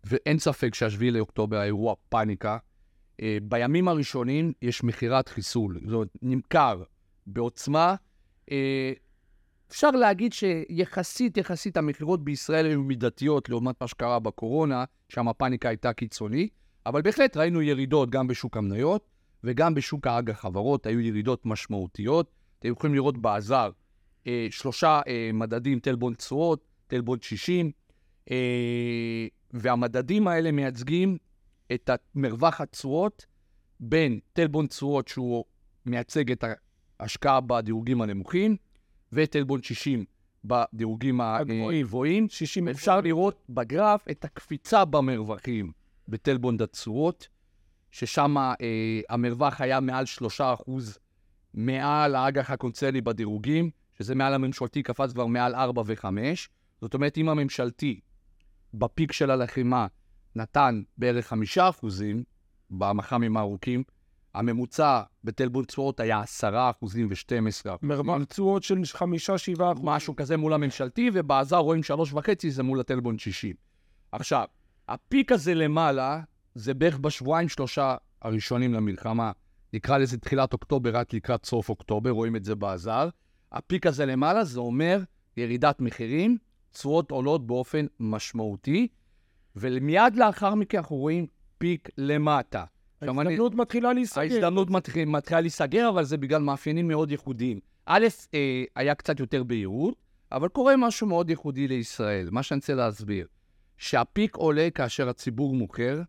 ואין 0.04 0.38
ספק 0.38 0.74
שהשביעי 0.74 1.10
לאוקטובר 1.10 1.56
היה 1.56 1.64
אירוע 1.64 1.94
פאניקה, 2.08 2.58
אה, 3.22 3.38
בימים 3.42 3.88
הראשונים 3.88 4.52
יש 4.62 4.84
מכירת 4.84 5.28
חיסול, 5.28 5.80
זאת 5.84 5.92
אומרת, 5.92 6.08
נמכר 6.22 6.82
בעוצמה. 7.26 7.94
אפשר 9.70 9.90
להגיד 9.90 10.32
שיחסית, 10.32 11.36
יחסית 11.36 11.76
המכירות 11.76 12.24
בישראל 12.24 12.66
היו 12.66 12.82
מידתיות 12.82 13.48
לעומת 13.48 13.80
מה 13.80 13.88
שקרה 13.88 14.18
בקורונה, 14.18 14.84
שם 15.08 15.28
הפאניקה 15.28 15.68
הייתה 15.68 15.92
קיצונית, 15.92 16.52
אבל 16.86 17.02
בהחלט 17.02 17.36
ראינו 17.36 17.62
ירידות 17.62 18.10
גם 18.10 18.26
בשוק 18.26 18.56
המניות 18.56 19.08
וגם 19.44 19.74
בשוק 19.74 20.06
האג"ח 20.06 20.40
חברות, 20.40 20.86
היו 20.86 21.00
ירידות 21.00 21.46
משמעותיות. 21.46 22.30
אתם 22.58 22.68
יכולים 22.68 22.94
לראות 22.94 23.18
בעזר 23.18 23.70
אה, 24.26 24.46
שלושה 24.50 25.00
אה, 25.08 25.30
מדדים, 25.34 25.78
טלבון 25.78 26.14
תשואות, 26.14 26.64
טלבון 26.86 27.18
60. 27.20 27.70
אה, 28.30 29.26
והמדדים 29.50 30.28
האלה 30.28 30.52
מייצגים 30.52 31.18
את 31.74 31.90
מרווח 32.14 32.60
התשואות 32.60 33.26
בין 33.80 34.18
טלבון 34.32 34.66
תשואות 34.66 35.08
שהוא 35.08 35.44
מייצג 35.86 36.32
את 36.32 36.44
ההשקעה 37.00 37.40
בדירוגים 37.40 38.02
הנמוכים, 38.02 38.56
וטלבון 39.12 39.62
60 39.62 40.04
בדירוגים 40.44 41.20
הגבוהים. 41.20 42.28
60 42.28 42.68
אפשר 42.68 43.00
לראות 43.00 43.44
בגרף 43.48 44.04
את 44.10 44.24
הקפיצה 44.24 44.84
במרווחים 44.84 45.72
בטלבון 46.08 46.56
התשואות, 46.60 47.28
ששם 47.90 48.36
אה, 48.38 48.54
המרווח 49.08 49.60
היה 49.60 49.80
מעל 49.80 50.04
3% 50.40 50.42
מעל 51.54 52.14
האג"ח 52.14 52.50
הקונצרני 52.50 53.00
בדירוגים, 53.00 53.70
שזה 53.98 54.14
מעל 54.14 54.34
הממשלתי 54.34 54.82
קפץ 54.82 55.12
כבר 55.12 55.26
מעל 55.26 55.54
4 55.54 55.82
ו-5. 55.86 56.04
זאת 56.80 56.94
אומרת, 56.94 57.18
אם 57.18 57.28
הממשלתי 57.28 58.00
בפיק 58.74 59.12
של 59.12 59.30
הלחימה 59.30 59.86
נתן 60.36 60.82
בערך 60.98 61.26
5 61.26 61.58
אחוזים 61.58 62.24
במח"מים 62.70 63.36
הארוכים, 63.36 63.82
הממוצע 64.34 65.02
בתלבון 65.24 65.64
תשואות 65.64 66.00
היה 66.00 66.20
10 66.20 66.70
אחוזים 66.70 67.08
ו-12 67.10 67.74
אחוזים. 67.74 67.88
מרווח 67.88 68.24
תשואות 68.24 68.62
של 68.62 68.78
5-7 68.94 68.98
אחוזים. 68.98 69.86
משהו 69.86 70.16
כזה 70.16 70.36
מול 70.36 70.52
הממשלתי, 70.52 71.10
ובעזר 71.14 71.56
רואים 71.56 71.80
3.5 72.12 72.18
זה 72.48 72.62
מול 72.62 72.80
הטלבון 72.80 73.18
60. 73.18 73.56
עכשיו, 74.12 74.44
הפיק 74.88 75.32
הזה 75.32 75.54
למעלה, 75.54 76.20
זה 76.54 76.74
בערך 76.74 76.98
בשבועיים 76.98 77.48
שלושה 77.48 77.96
הראשונים 78.22 78.74
למלחמה. 78.74 79.32
נקרא 79.72 79.98
לזה 79.98 80.18
תחילת 80.18 80.52
אוקטובר, 80.52 80.96
רק 80.96 81.14
לקראת 81.14 81.46
סוף 81.46 81.68
אוקטובר, 81.68 82.10
רואים 82.10 82.36
את 82.36 82.44
זה 82.44 82.54
בעזר. 82.54 83.08
הפיק 83.52 83.86
הזה 83.86 84.06
למעלה, 84.06 84.44
זה 84.44 84.60
אומר 84.60 85.00
ירידת 85.36 85.80
מחירים, 85.80 86.38
תשואות 86.72 87.10
עולות 87.10 87.46
באופן 87.46 87.86
משמעותי, 88.00 88.88
ומיד 89.56 90.16
לאחר 90.16 90.54
מכן 90.54 90.78
אנחנו 90.78 90.96
רואים 90.96 91.26
פיק 91.58 91.88
למטה. 91.98 92.64
ההזדמנות 93.02 93.52
אני... 93.52 93.60
מתחילה 93.60 93.92
להיסגר. 93.92 94.20
ההזדמנות 94.20 94.70
מתחיל, 94.70 95.08
מתחילה 95.08 95.40
להיסגר, 95.40 95.88
אבל 95.88 96.04
זה 96.04 96.16
בגלל 96.16 96.42
מאפיינים 96.42 96.88
מאוד 96.88 97.10
ייחודיים. 97.10 97.60
א', 97.86 98.06
אה, 98.34 98.64
היה 98.76 98.94
קצת 98.94 99.20
יותר 99.20 99.42
בהירות, 99.42 99.94
אבל 100.32 100.48
קורה 100.48 100.76
משהו 100.76 101.06
מאוד 101.06 101.30
ייחודי 101.30 101.68
לישראל. 101.68 102.28
מה 102.30 102.42
שאני 102.42 102.58
רוצה 102.58 102.74
להסביר, 102.74 103.26
שהפיק 103.76 104.36
עולה 104.36 104.68
כאשר 104.74 105.08
הציבור 105.08 105.54
מוכר, 105.54 106.02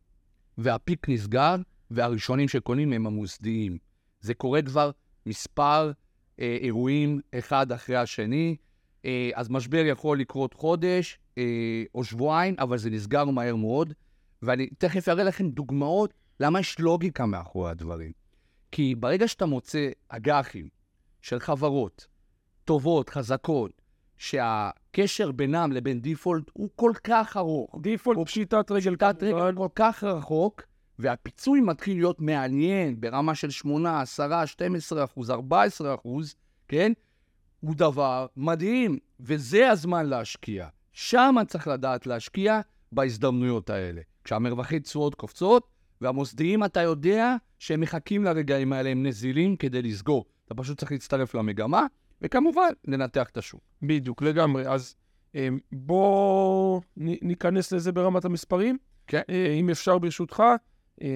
והפיק 0.57 1.09
נסגר, 1.09 1.55
והראשונים 1.91 2.47
שקונים 2.47 2.93
הם 2.93 3.07
המוסדיים. 3.07 3.77
זה 4.21 4.33
קורה 4.33 4.61
כבר 4.61 4.91
מספר 5.25 5.91
אה, 6.39 6.57
אירועים 6.61 7.19
אחד 7.37 7.71
אחרי 7.71 7.95
השני, 7.95 8.55
אה, 9.05 9.29
אז 9.35 9.49
משבר 9.49 9.85
יכול 9.85 10.19
לקרות 10.19 10.53
חודש 10.53 11.19
אה, 11.37 11.83
או 11.95 12.03
שבועיים, 12.03 12.55
אבל 12.59 12.77
זה 12.77 12.89
נסגר 12.89 13.25
מהר 13.25 13.55
מאוד, 13.55 13.93
ואני 14.41 14.67
תכף 14.77 15.09
אראה 15.09 15.23
לכם 15.23 15.49
דוגמאות 15.49 16.13
למה 16.39 16.59
יש 16.59 16.79
לוגיקה 16.79 17.25
מאחורי 17.25 17.71
הדברים. 17.71 18.11
כי 18.71 18.95
ברגע 18.95 19.27
שאתה 19.27 19.45
מוצא 19.45 19.89
אג"חים 20.09 20.69
של 21.21 21.39
חברות 21.39 22.07
טובות, 22.65 23.09
חזקות, 23.09 23.81
שהקשר 24.17 25.31
בינם 25.31 25.71
לבין 25.71 26.01
דיפולט 26.01 26.43
הוא 26.53 26.69
כל 26.75 26.91
כך 27.03 27.37
ארוך. 27.37 27.75
דיפולט 27.81 28.19
פשיטת 28.25 28.71
רגל. 28.71 28.95
פשיטת 28.95 29.23
רגל 29.23 29.57
כל 29.57 29.67
כך 29.75 30.03
רחוק, 30.03 30.61
והפיצוי 30.99 31.61
מתחיל 31.61 31.97
להיות 31.97 32.21
מעניין 32.21 33.01
ברמה 33.01 33.35
של 33.35 33.49
8, 33.49 34.01
10, 34.01 34.45
12 34.45 35.03
אחוז, 35.03 35.31
14 35.31 35.95
אחוז, 35.95 36.35
כן? 36.67 36.91
הוא 37.59 37.75
דבר 37.75 38.25
מדהים, 38.37 38.97
וזה 39.19 39.69
הזמן 39.69 40.05
להשקיע. 40.05 40.67
שם 40.91 41.35
צריך 41.47 41.67
לדעת 41.67 42.07
להשקיע 42.07 42.61
בהזדמנויות 42.91 43.69
האלה. 43.69 44.01
כשהמרווחי 44.23 44.79
תשואות 44.79 45.15
קופצות, 45.15 45.67
והמוסדיים, 46.01 46.63
אתה 46.63 46.81
יודע 46.81 47.35
שהם 47.59 47.81
מחכים 47.81 48.23
לרגעים 48.23 48.73
האלה, 48.73 48.89
הם 48.89 49.05
נזילים 49.05 49.55
כדי 49.55 49.81
לסגור. 49.81 50.25
אתה 50.45 50.55
פשוט 50.55 50.79
צריך 50.79 50.91
להצטרף 50.91 51.35
למגמה, 51.35 51.85
וכמובן, 52.21 52.69
לנתח 52.87 53.29
את 53.29 53.37
השוק. 53.37 53.61
בדיוק, 53.81 54.21
לגמרי. 54.21 54.67
אז 54.67 54.95
אמ, 55.35 55.59
בואו 55.71 56.81
ניכנס 56.97 57.71
לזה 57.71 57.91
ברמת 57.91 58.25
המספרים. 58.25 58.77
כן. 59.07 59.21
אה, 59.29 59.53
אם 59.59 59.69
אפשר, 59.69 59.97
ברשותך, 59.97 60.43
אמ, 61.01 61.07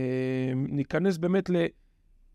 ניכנס 0.69 1.17
באמת 1.17 1.49
ל... 1.49 1.55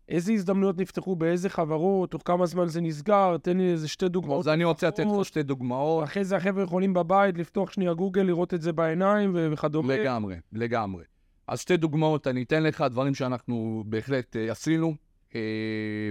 איזה 0.09 0.33
הזדמנויות 0.33 0.77
נפתחו, 0.77 1.15
באיזה 1.15 1.49
חברות, 1.49 2.11
תוך 2.11 2.21
כמה 2.25 2.45
זמן 2.45 2.67
זה 2.67 2.81
נסגר, 2.81 3.37
תן 3.37 3.57
לי 3.57 3.71
איזה 3.71 3.87
שתי 3.87 4.09
דוגמאות. 4.09 4.39
אז 4.39 4.47
אני 4.47 4.63
רוצה 4.63 4.87
לתת 4.87 5.03
לך 5.19 5.25
שתי 5.25 5.43
דוגמאות. 5.43 6.03
אחרי 6.03 6.23
זה 6.23 6.35
החבר'ה 6.35 6.63
יכולים 6.63 6.93
בבית 6.93 7.37
לפתוח 7.37 7.71
שנייה 7.71 7.93
גוגל, 7.93 8.21
לראות 8.21 8.53
את 8.53 8.61
זה 8.61 8.73
בעיניים 8.73 9.35
וכדומה. 9.51 9.95
לגמרי, 9.95 10.35
לגמרי. 10.53 11.03
אז 11.49 11.59
שתי 11.59 11.77
דוגמאות 11.77 12.27
אני 12.27 12.43
אתן 12.43 12.63
לך, 12.63 12.83
דברים 12.89 13.15
שאנחנו 13.15 13.83
בהחלט 13.87 14.35
uh, 14.35 14.51
עשינו 14.51 14.95
uh, 15.29 15.33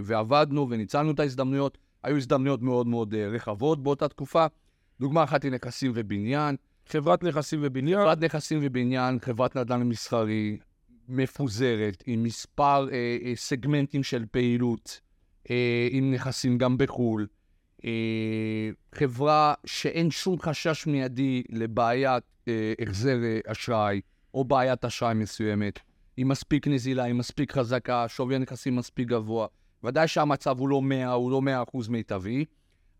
ועבדנו 0.03 0.71
וניצלנו 0.71 1.11
את 1.11 1.21
ההזדמנויות. 1.21 1.79
היו 2.03 2.17
הזדמנויות 2.17 2.63
מאוד 2.63 2.87
מאוד 2.87 3.15
uh, 3.15 3.17
רחבות 3.17 3.83
באותה 3.83 4.09
תקופה. 4.09 4.47
דוגמה 5.01 5.25
אחת 5.25 5.43
היא 5.43 5.53
נכסים 5.53 5.93
ובניין. 5.95 6.57
חברת 6.87 7.23
נכסים 7.23 7.61
ובניין. 7.63 8.01
חברת 8.01 8.21
נכסים 8.21 8.59
ובניין, 8.63 9.19
חברת 9.21 9.57
נדל"ן 9.57 9.83
מסחרי, 9.83 10.59
מפוזרת, 11.09 12.03
עם 12.07 12.23
מספר 12.23 12.87
uh, 12.89 12.91
uh, 12.91 13.27
סגמנטים 13.35 14.03
של 14.03 14.25
פעילות, 14.31 15.01
uh, 15.45 15.51
עם 15.91 16.15
נכסים 16.15 16.59
גם 16.59 16.79
בחו"ל. 16.79 17.27
Uh, 17.79 17.85
חברה 18.95 19.55
שאין 19.67 20.11
שום 20.11 20.41
חשש 20.41 20.87
מיידי 20.87 21.43
לבעיית 21.49 22.25
uh, 22.25 22.51
החזר 22.83 23.19
אשראי. 23.47 24.01
או 24.35 24.45
בעיית 24.45 24.85
אשראי 24.85 25.15
מסוימת, 25.15 25.79
היא 26.17 26.27
מספיק 26.27 26.69
נזילה, 26.69 27.05
היא 27.05 27.15
מספיק 27.15 27.53
חזקה, 27.53 28.09
שווי 28.09 28.35
הנכסים 28.37 28.77
מספיק 28.77 29.09
גבוה. 29.09 29.47
ודאי 29.85 30.09
שהמצב 30.09 30.59
הוא 30.59 30.69
לא 30.69 30.83
100, 30.83 31.13
הוא 31.13 31.31
לא 31.31 31.41
100% 31.75 31.91
מיטבי, 31.91 32.45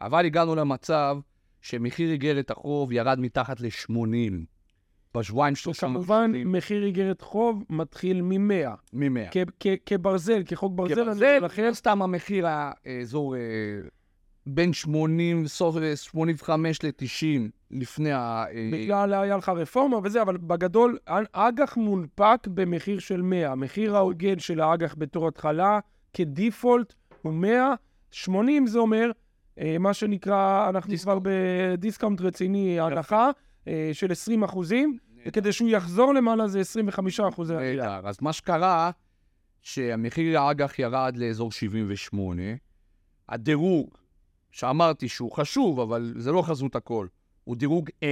אבל 0.01 0.27
הגענו 0.27 0.55
למצב 0.55 1.19
שמחיר 1.61 2.11
איגרת 2.11 2.51
החוב 2.51 2.93
ירד 2.93 3.21
מתחת 3.21 3.61
ל-80. 3.61 4.33
בשבועיים 5.15 5.55
שלושה... 5.55 5.87
כמובן, 5.87 6.33
מחיר 6.45 6.85
איגרת 6.85 7.21
חוב 7.21 7.65
מתחיל 7.71 8.23
מ-100. 8.23 8.69
מ-100. 8.93 9.39
כברזל, 9.87 10.43
כחוק 10.47 10.73
ברזל. 10.75 10.95
כברזל, 10.95 11.39
לכן 11.43 11.75
סתם 11.75 12.03
המחיר 12.03 12.47
האזור 12.49 13.37
אה, 13.37 13.41
בין 14.51 14.73
80, 14.73 15.47
סוף 15.47 15.77
85 15.95 16.83
ל-90 16.83 17.51
לפני 17.71 18.13
ה... 18.13 18.45
אה, 18.55 18.71
בגלל 18.73 19.15
היה 19.15 19.37
לך 19.37 19.49
רפורמה 19.49 19.99
וזה, 20.05 20.23
אבל 20.23 20.37
בגדול, 20.37 20.99
אג"ח 21.33 21.77
מונפק 21.77 22.47
במחיר 22.47 22.99
של 22.99 23.23
100. 23.23 23.53
המחיר 23.53 23.97
ההוגן 23.97 24.39
של 24.39 24.61
האג"ח 24.61 24.95
בתור 24.99 25.29
התחלה, 25.29 25.79
כ 26.13 26.29
default, 26.29 26.95
הוא 27.23 27.33
100. 27.33 27.75
80 28.11 28.67
זה 28.67 28.79
אומר, 28.79 29.11
אה, 29.59 29.77
מה 29.81 29.95
שנקרא, 29.95 30.69
אנחנו 30.69 30.97
כבר 30.97 31.19
ב 31.23 31.34
discount 31.34 32.21
רציני, 32.21 32.81
הנחה 32.81 33.31
אה, 33.69 33.91
של 33.93 34.13
20 34.13 34.43
אחוזים, 34.43 34.99
וכדי 35.27 35.53
שהוא 35.53 35.69
יחזור 35.69 36.15
למעלה 36.15 36.49
זה 36.49 36.61
25 36.61 37.21
אחוזי 37.21 37.55
אז 38.05 38.17
מה 38.21 38.33
שקרה, 38.33 38.91
שהמחיר 39.63 40.41
האג"ח 40.41 40.79
ירד 40.79 41.17
לאזור 41.17 41.53
78, 41.53 42.43
הדירוג 43.29 43.89
שאמרתי 44.53 45.09
שהוא 45.09 45.33
חשוב, 45.33 45.81
אבל 45.81 46.15
זה 46.17 46.33
לא 46.33 46.43
חזות 46.43 46.77
הכל. 46.77 47.07
הוא 47.45 47.57
דירוג 47.57 47.89
A, 47.89 48.05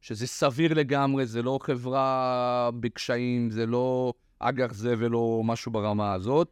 שזה 0.00 0.26
סביר 0.26 0.74
לגמרי, 0.74 1.26
זה 1.26 1.42
לא 1.42 1.58
חברה 1.62 2.70
בקשיים, 2.80 3.50
זה 3.50 3.66
לא 3.66 4.12
אג"ח 4.38 4.72
זה 4.74 4.94
ולא 4.98 5.42
משהו 5.44 5.72
ברמה 5.72 6.12
הזאת, 6.12 6.48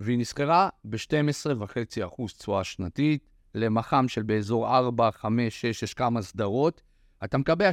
והיא 0.00 0.18
נסחרה 0.18 0.68
ב-12.5% 0.84 2.26
תשואה 2.38 2.64
שנתית, 2.64 3.28
למח"ם 3.54 4.08
של 4.08 4.22
באזור 4.22 4.76
4, 4.76 5.10
5, 5.10 5.60
6, 5.60 5.82
יש 5.82 5.94
כמה 5.94 6.22
סדרות. 6.22 6.82
אתה 7.24 7.38
מקבע 7.38 7.70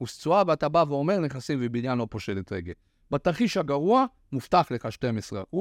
12% 0.00 0.06
תשואה, 0.06 0.42
ואתה 0.46 0.68
בא 0.68 0.84
ואומר, 0.88 1.18
נכסים 1.20 1.58
ובניין 1.62 1.98
לא 1.98 2.06
פושטת 2.10 2.52
רגל. 2.52 2.72
בתרחיש 3.10 3.56
הגרוע, 3.56 4.04
מובטח 4.32 4.70
לך 4.70 4.88
12%, 5.52 5.56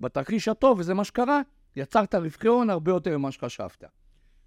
בתרחיש 0.00 0.48
הטוב, 0.48 0.78
וזה 0.78 0.94
מה 0.94 1.04
שקרה, 1.04 1.40
יצרת 1.76 2.14
רווחי 2.14 2.48
הון 2.48 2.70
הרבה 2.70 2.90
יותר 2.90 3.18
ממה 3.18 3.32
שחשבת. 3.32 3.84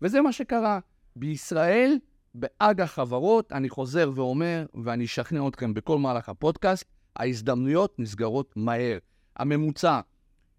וזה 0.01 0.21
מה 0.21 0.31
שקרה. 0.31 0.79
בישראל, 1.15 1.97
באג"ח 2.35 2.91
חברות, 2.91 3.51
אני 3.51 3.69
חוזר 3.69 4.11
ואומר, 4.15 4.65
ואני 4.83 5.05
אשכנע 5.05 5.47
אתכם 5.47 5.73
בכל 5.73 5.97
מהלך 5.97 6.29
הפודקאסט, 6.29 6.85
ההזדמנויות 7.15 7.99
נסגרות 7.99 8.53
מהר. 8.55 8.97
הממוצע 9.35 9.99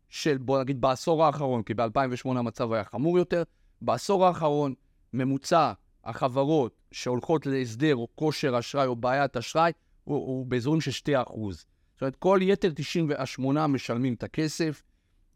של, 0.09 0.39
בוא 0.39 0.61
נגיד, 0.61 0.81
בעשור 0.81 1.25
האחרון, 1.25 1.63
כי 1.63 1.75
ב-2008 1.75 2.29
המצב 2.29 2.73
היה 2.73 2.85
חמור 2.85 3.19
יותר, 3.19 3.43
בעשור 3.83 4.27
האחרון, 4.27 4.75
ממוצע 5.13 5.73
החברות 6.05 6.77
שהולכות 6.93 7.47
להסדר 7.47 7.97
או 7.97 8.09
כושר 8.15 8.59
אשראי 8.59 8.87
או 8.87 8.97
בעיית 8.97 9.37
אשראי, 9.37 9.73
הוא, 10.05 10.17
הוא 10.17 10.47
באזורים 10.47 10.81
של 10.81 10.91
2%. 10.91 11.25
זאת 11.53 11.67
אומרת, 12.01 12.17
כל 12.17 12.39
יתר 12.43 12.71
98 12.75 13.67
משלמים 13.67 14.15
את 14.15 14.23
הכסף, 14.23 14.83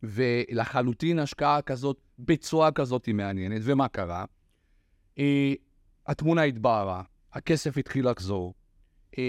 ולחלוטין 0.03 1.19
השקעה 1.19 1.63
כזאת, 1.63 2.01
בצורה 2.19 2.73
כזאת 2.73 3.07
היא 3.07 3.15
מעניינת. 3.15 3.61
ומה 3.65 3.89
קרה? 3.89 4.25
אה, 5.19 5.53
התמונה 6.07 6.43
התבהרה, 6.43 7.03
הכסף 7.33 7.79
התחיל 7.79 8.11
לחזור, 8.11 8.55
אה, 9.19 9.25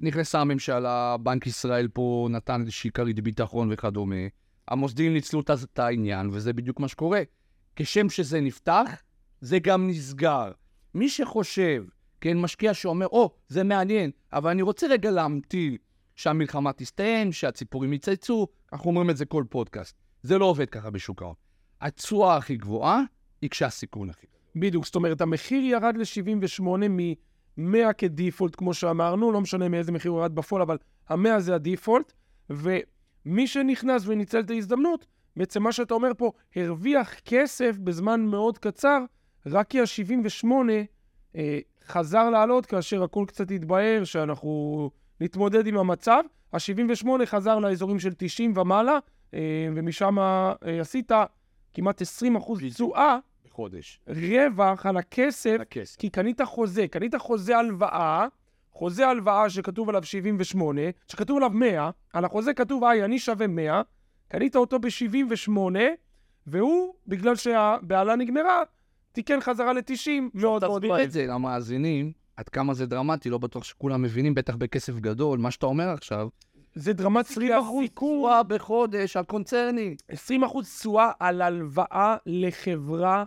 נכנסה 0.00 0.40
הממשלה, 0.40 1.16
בנק 1.16 1.46
ישראל 1.46 1.88
פה 1.88 2.28
נתן 2.30 2.60
איזושהי 2.60 2.90
כרית 2.90 3.20
ביטחון 3.20 3.68
וכדומה. 3.72 4.16
המוסדים 4.68 5.12
ניצלו 5.12 5.40
את- 5.40 5.78
העניין, 5.78 6.30
וזה 6.32 6.52
בדיוק 6.52 6.80
מה 6.80 6.88
שקורה. 6.88 7.22
כשם 7.76 8.08
שזה 8.10 8.40
נפתח, 8.40 9.02
זה 9.40 9.58
גם 9.58 9.88
נסגר. 9.88 10.52
מי 10.94 11.08
שחושב, 11.08 11.84
כן, 12.20 12.38
משקיע 12.38 12.74
שאומר, 12.74 13.06
או, 13.06 13.30
oh, 13.34 13.38
זה 13.48 13.64
מעניין, 13.64 14.10
אבל 14.32 14.50
אני 14.50 14.62
רוצה 14.62 14.86
רגע 14.86 15.10
להמתין 15.10 15.76
שהמלחמה 16.16 16.72
תסתיים, 16.72 17.32
שהציפורים 17.32 17.92
יצייצו, 17.92 18.46
אנחנו 18.72 18.90
אומרים 18.90 19.10
את 19.10 19.16
זה 19.16 19.24
כל 19.24 19.44
פודקאסט. 19.48 19.96
זה 20.22 20.38
לא 20.38 20.44
עובד 20.44 20.70
ככה 20.70 20.90
בשוק 20.90 21.22
ההון. 21.22 21.34
התשואה 21.80 22.36
הכי 22.36 22.56
גבוהה 22.56 23.02
היא 23.42 23.50
כשהסיכון 23.50 24.10
הכי 24.10 24.26
גבוה. 24.26 24.34
בדיוק, 24.56 24.84
זאת 24.84 24.94
אומרת, 24.94 25.20
המחיר 25.20 25.64
ירד 25.64 25.96
ל-78 25.96 26.88
מ-100 26.88 27.92
כדיפולט, 27.92 28.56
כמו 28.56 28.74
שאמרנו, 28.74 29.32
לא 29.32 29.40
משנה 29.40 29.68
מאיזה 29.68 29.92
מחיר 29.92 30.10
הוא 30.10 30.20
ירד 30.20 30.34
בפועל, 30.34 30.62
אבל 30.62 30.78
ה-100 31.08 31.38
זה 31.38 31.54
הדיפולט, 31.54 32.12
ומי 32.50 33.46
שנכנס 33.46 34.02
וניצל 34.06 34.40
את 34.40 34.50
ההזדמנות, 34.50 35.06
בעצם 35.36 35.62
מה 35.62 35.72
שאתה 35.72 35.94
אומר 35.94 36.10
פה, 36.18 36.32
הרוויח 36.56 37.14
כסף 37.24 37.76
בזמן 37.78 38.20
מאוד 38.20 38.58
קצר, 38.58 39.04
רק 39.46 39.68
כי 39.68 39.80
ה-78 39.80 40.46
אה, 41.36 41.58
חזר 41.86 42.30
לעלות 42.30 42.66
כאשר 42.66 43.02
הכל 43.02 43.24
קצת 43.28 43.50
התבהר, 43.50 44.04
שאנחנו 44.04 44.90
נתמודד 45.20 45.66
עם 45.66 45.78
המצב. 45.78 46.22
ה-78 46.52 47.06
חזר 47.24 47.58
לאזורים 47.58 47.98
של 47.98 48.12
90 48.16 48.56
ומעלה, 48.56 48.98
אה, 49.34 49.68
ומשם 49.74 50.18
אה, 50.18 50.54
עשית 50.80 51.12
כמעט 51.72 52.02
20 52.02 52.36
אחוז 52.36 52.60
תשואה. 52.74 53.18
בחודש. 53.44 54.00
רווח 54.08 54.86
על 54.86 54.96
הכסף, 54.96 55.56
הכסף. 55.60 55.96
כי 55.96 56.10
קנית 56.10 56.40
חוזה, 56.42 56.88
קנית 56.88 57.14
חוזה 57.18 57.56
הלוואה, 57.56 58.26
חוזה 58.72 59.08
הלוואה 59.08 59.50
שכתוב 59.50 59.88
עליו 59.88 60.04
78, 60.04 60.80
שכתוב 61.08 61.36
עליו 61.36 61.50
100, 61.50 61.90
על 62.12 62.24
החוזה 62.24 62.54
כתוב, 62.54 62.84
היי, 62.84 63.04
אני 63.04 63.18
שווה 63.18 63.46
100, 63.46 63.82
קנית 64.28 64.56
אותו 64.56 64.78
ב-78, 64.78 65.50
והוא, 66.46 66.94
בגלל 67.06 67.36
שהבהלה 67.36 68.16
נגמרה, 68.16 68.62
תיקן 69.12 69.40
חזרה 69.40 69.72
ל-90, 69.72 70.10
ועוד 70.34 70.64
עוד. 70.64 70.82
תסביר 70.82 71.02
את 71.04 71.10
זה 71.10 71.26
למאזינים, 71.26 72.12
עד 72.36 72.48
כמה 72.48 72.74
זה 72.74 72.86
דרמטי, 72.86 73.30
לא 73.30 73.38
בטוח 73.38 73.64
שכולם 73.64 74.02
מבינים, 74.02 74.34
בטח 74.34 74.56
בכסף 74.56 74.98
גדול, 74.98 75.38
מה 75.38 75.50
שאתה 75.50 75.66
אומר 75.66 75.88
עכשיו. 75.88 76.28
זה 76.74 76.92
דרמטי, 76.92 77.28
20 77.32 77.52
אחוז 77.52 77.86
תשואה 77.94 78.42
בחודש 78.42 79.16
על 79.16 79.24
קונצרני. 79.24 79.96
20 80.08 80.44
אחוז 80.44 80.76
תשואה 80.78 81.10
על 81.20 81.42
הלוואה 81.42 82.16
לחברה 82.26 83.24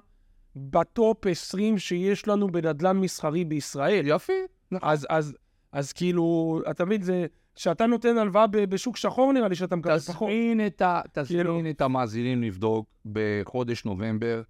ב 0.55 0.73
top 0.73 1.27
20 1.27 1.77
שיש 1.77 2.27
לנו 2.27 2.47
בנדל"ן 2.51 2.97
מסחרי 2.97 3.45
בישראל. 3.45 4.07
יופי. 4.07 4.33
נכון. 4.71 4.89
אז, 4.89 5.07
אז, 5.09 5.35
אז 5.71 5.93
כאילו, 5.93 6.59
אתה 6.71 6.85
מבין, 6.85 7.01
זה, 7.01 7.25
כשאתה 7.55 7.85
נותן 7.85 8.17
הלוואה 8.17 8.47
ב- 8.47 8.57
בשוק 8.57 8.97
שחור, 8.97 9.33
נראה 9.33 9.47
לי 9.47 9.55
שאתה 9.55 9.75
מקבל 9.75 9.99
פחות. 9.99 10.29
תזמין 10.29 10.65
את, 10.65 10.81
ה... 10.81 11.01
תזמין 11.11 11.39
כאילו- 11.43 11.61
את 11.69 11.81
המאזינים 11.81 12.43
לבדוק 12.43 12.85
בחודש 13.05 13.85
נובמבר 13.85 14.41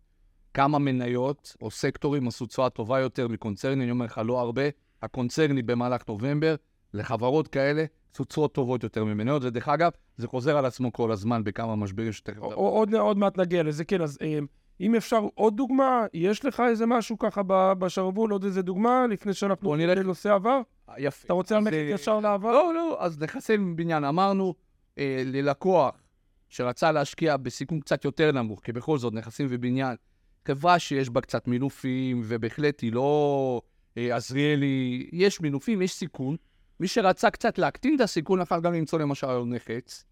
כמה 0.58 0.80
מניות 0.80 1.56
או 1.62 1.72
סקטורים 1.72 2.28
עשו 2.28 2.46
תשואה 2.46 2.70
טובה 2.70 3.00
יותר 3.00 3.28
מקונצרני, 3.28 3.84
אני 3.84 3.92
אומר 3.92 4.06
לך, 4.06 4.22
לא 4.26 4.40
הרבה. 4.40 4.62
הקונצרני 5.02 5.62
במהלך 5.62 6.02
נובמבר, 6.08 6.56
לחברות 6.94 7.48
כאלה, 7.48 7.86
עשו 8.14 8.24
תשואות 8.24 8.54
טובות 8.54 8.84
יותר 8.84 9.04
ממניות, 9.04 9.44
ודרך 9.44 9.70
אגב, 9.70 9.92
זה 10.18 10.28
חוזר 10.28 10.58
על 10.58 10.66
עצמו 10.66 10.94
כל 10.94 11.12
הזמן 11.12 11.44
בכמה 11.44 11.76
משברים 11.76 12.12
שתכף... 12.12 12.40
עוד, 12.42 12.96
עוד 12.96 13.18
מעט 13.18 13.38
נגיע 13.38 13.64
לזה, 13.64 13.86
כן, 13.86 14.02
אז 14.02 14.18
אה, 14.22 14.40
אם 14.82 14.96
אפשר 14.96 15.22
עוד 15.36 15.58
דוגמה, 15.58 16.06
יש 16.14 16.46
לך 16.46 16.64
איזה 16.70 16.86
משהו 16.86 17.18
ככה 17.18 17.42
בשרוול, 17.80 18.32
עוד 18.32 18.44
איזה 18.44 18.62
דוגמה, 18.62 19.06
לפני 19.10 19.34
שאנחנו 19.34 19.70
בוא 19.70 19.78
נלך. 19.78 19.98
לנושא 19.98 20.34
עבר? 20.34 20.62
יפה. 20.98 21.26
אתה 21.26 21.34
רוצה 21.34 21.60
ללכת 21.60 21.74
אה, 21.74 21.78
ישר 21.78 22.20
לעבר? 22.20 22.52
לא, 22.52 22.74
לא, 22.74 22.98
אז 23.00 23.20
נכסי 23.22 23.58
בניין, 23.58 24.04
אמרנו, 24.04 24.54
אה, 24.98 25.24
ללקוח 25.26 25.96
שרצה 26.50 26.92
להשקיע 26.92 27.38
בסיכון 27.38 27.80
קצת 27.80 28.06
יותר 28.06 28.32
נמוך, 28.32 28.62
כי 28.64 28.72
בכל 28.72 28.98
זאת 28.98 29.14
נכסים 29.14 29.48
ובניין, 29.50 29.96
חברה 30.48 30.80
שיש 30.80 31.10
בה 31.10 31.22
קצת 31.22 31.48
מינופים, 31.48 32.22
ובהחלט 32.26 32.82
היא 32.82 32.94
לא 32.94 33.62
אה, 33.98 34.16
עזריאלי, 34.16 35.10
יש 35.14 35.42
מינופים, 35.42 35.82
יש 35.82 35.94
סיכון. 35.94 36.36
מי 36.80 36.88
שרצה 36.88 37.30
קצת 37.30 37.58
להקטין 37.58 37.96
את 37.96 38.02
הסיכון, 38.02 38.42
יכול 38.42 38.62
גם 38.62 38.74
למצוא 38.74 39.00
למשל 39.00 39.28
על 39.28 39.44
נכס, 39.44 40.06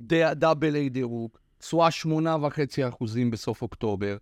דאבל 0.00 0.76
איי 0.76 0.88
דירוג, 0.88 1.30
תשואה 1.58 1.88
8.5% 1.88 3.04
בסוף 3.30 3.62
אוקטובר, 3.62 4.16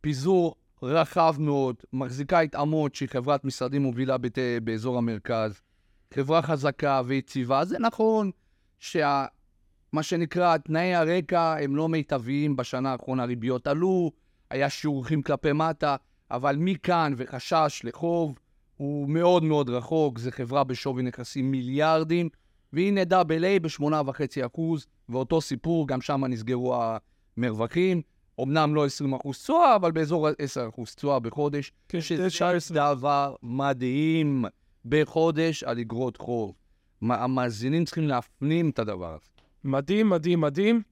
פיזור 0.00 0.54
רחב 0.82 1.36
מאוד, 1.38 1.76
מחזיקה 1.92 2.42
את 2.44 2.54
אמות 2.54 2.94
שהיא 2.94 3.08
חברת 3.08 3.44
משרדים 3.44 3.82
מובילה 3.82 4.18
בת... 4.18 4.38
באזור 4.64 4.98
המרכז, 4.98 5.60
חברה 6.14 6.42
חזקה 6.42 7.02
ויציבה. 7.06 7.64
זה 7.64 7.78
נכון 7.78 8.30
שה... 8.78 9.26
מה 9.92 10.02
שנקרא, 10.02 10.56
תנאי 10.56 10.94
הרקע 10.94 11.56
הם 11.60 11.76
לא 11.76 11.88
מיטביים 11.88 12.56
בשנה 12.56 12.92
האחרונה, 12.92 13.24
ריביות 13.24 13.66
עלו, 13.66 14.10
היה 14.54 14.70
שיעורכים 14.70 15.22
כלפי 15.22 15.52
מטה, 15.52 15.96
אבל 16.30 16.56
מכאן 16.58 17.14
וחשש 17.16 17.80
לחוב 17.84 18.38
הוא 18.76 19.08
מאוד 19.08 19.44
מאוד 19.44 19.70
רחוק, 19.70 20.18
זו 20.18 20.30
חברה 20.30 20.64
בשווי 20.64 21.02
נכסים 21.02 21.50
מיליארדים, 21.50 22.28
והנה 22.72 23.04
דאבל 23.04 23.44
איי 23.44 23.60
ב-8.5%, 23.60 24.60
ואותו 25.08 25.40
סיפור, 25.40 25.88
גם 25.88 26.00
שם 26.00 26.24
נסגרו 26.24 26.76
המרווחים. 27.36 28.02
אמנם 28.42 28.74
לא 28.74 28.86
20% 29.26 29.32
תשואה, 29.32 29.76
אבל 29.76 29.92
באזור 29.92 30.28
ה-10% 30.28 30.84
תשואה 30.96 31.18
בחודש, 31.18 31.72
כן, 31.88 32.00
שזה 32.00 32.26
תשע, 32.26 32.50
עשרה. 32.50 32.94
דבר 32.94 33.34
מדהים 33.42 34.44
בחודש 34.84 35.62
על 35.62 35.78
אגרות 35.78 36.16
חוב. 36.16 36.54
המאזינים 37.02 37.84
צריכים 37.84 38.08
להפנים 38.08 38.70
את 38.70 38.78
הדבר 38.78 39.08
הזה. 39.14 39.26
מדהים, 39.64 40.10
מדהים, 40.10 40.40
מדהים. 40.40 40.82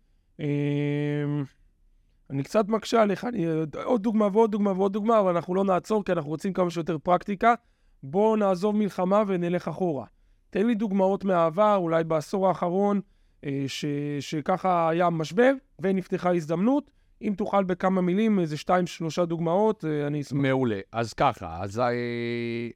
אני 2.33 2.42
קצת 2.42 2.68
מקשה 2.68 3.03
עליך, 3.03 3.25
אני, 3.25 3.47
עוד 3.85 4.03
דוגמה 4.03 4.29
ועוד 4.33 4.51
דוגמה 4.51 4.73
ועוד 4.73 4.92
דוגמה, 4.92 5.21
אבל 5.21 5.37
אנחנו 5.37 5.55
לא 5.55 5.64
נעצור, 5.64 6.05
כי 6.05 6.12
אנחנו 6.12 6.31
רוצים 6.31 6.53
כמה 6.53 6.71
שיותר 6.71 6.99
פרקטיקה. 6.99 7.55
בואו 8.03 8.37
נעזוב 8.37 8.77
מלחמה 8.77 9.23
ונלך 9.27 9.68
אחורה. 9.68 10.07
תן 10.51 10.66
לי 10.66 10.75
דוגמאות 10.75 11.25
מהעבר, 11.25 11.77
אולי 11.77 12.05
בעשור 12.05 12.49
האחרון, 12.49 13.01
אה, 13.45 13.64
ש, 13.66 13.85
שככה 14.21 14.88
היה 14.88 15.11
משבר 15.11 15.53
ונפתחה 15.79 16.35
הזדמנות. 16.35 16.90
אם 17.23 17.35
תוכל 17.37 17.64
בכמה 17.64 18.01
מילים, 18.01 18.40
איזה 18.40 18.57
שתיים, 18.57 18.87
שלושה 18.87 19.25
דוגמאות, 19.25 19.85
אה, 19.85 20.07
אני 20.07 20.21
אשמח. 20.21 20.42
מעולה. 20.42 20.81
אז 20.92 21.12
ככה, 21.12 21.62
אז 21.62 21.79
אה, 21.79 22.68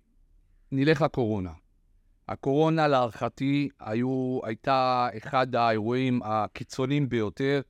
נלך 0.72 1.02
לקורונה. 1.02 1.52
הקורונה, 2.28 2.88
להערכתי, 2.88 3.68
היו, 3.80 4.40
הייתה 4.44 5.08
אחד 5.16 5.54
האירועים 5.54 6.20
הקיצוניים 6.24 7.08
ביותר, 7.08 7.60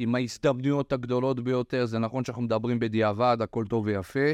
עם 0.00 0.14
ההזדמנויות 0.14 0.92
הגדולות 0.92 1.40
ביותר. 1.40 1.86
זה 1.86 1.98
נכון 1.98 2.24
שאנחנו 2.24 2.42
מדברים 2.42 2.78
בדיעבד, 2.78 3.38
הכל 3.40 3.64
טוב 3.64 3.86
ויפה, 3.86 4.28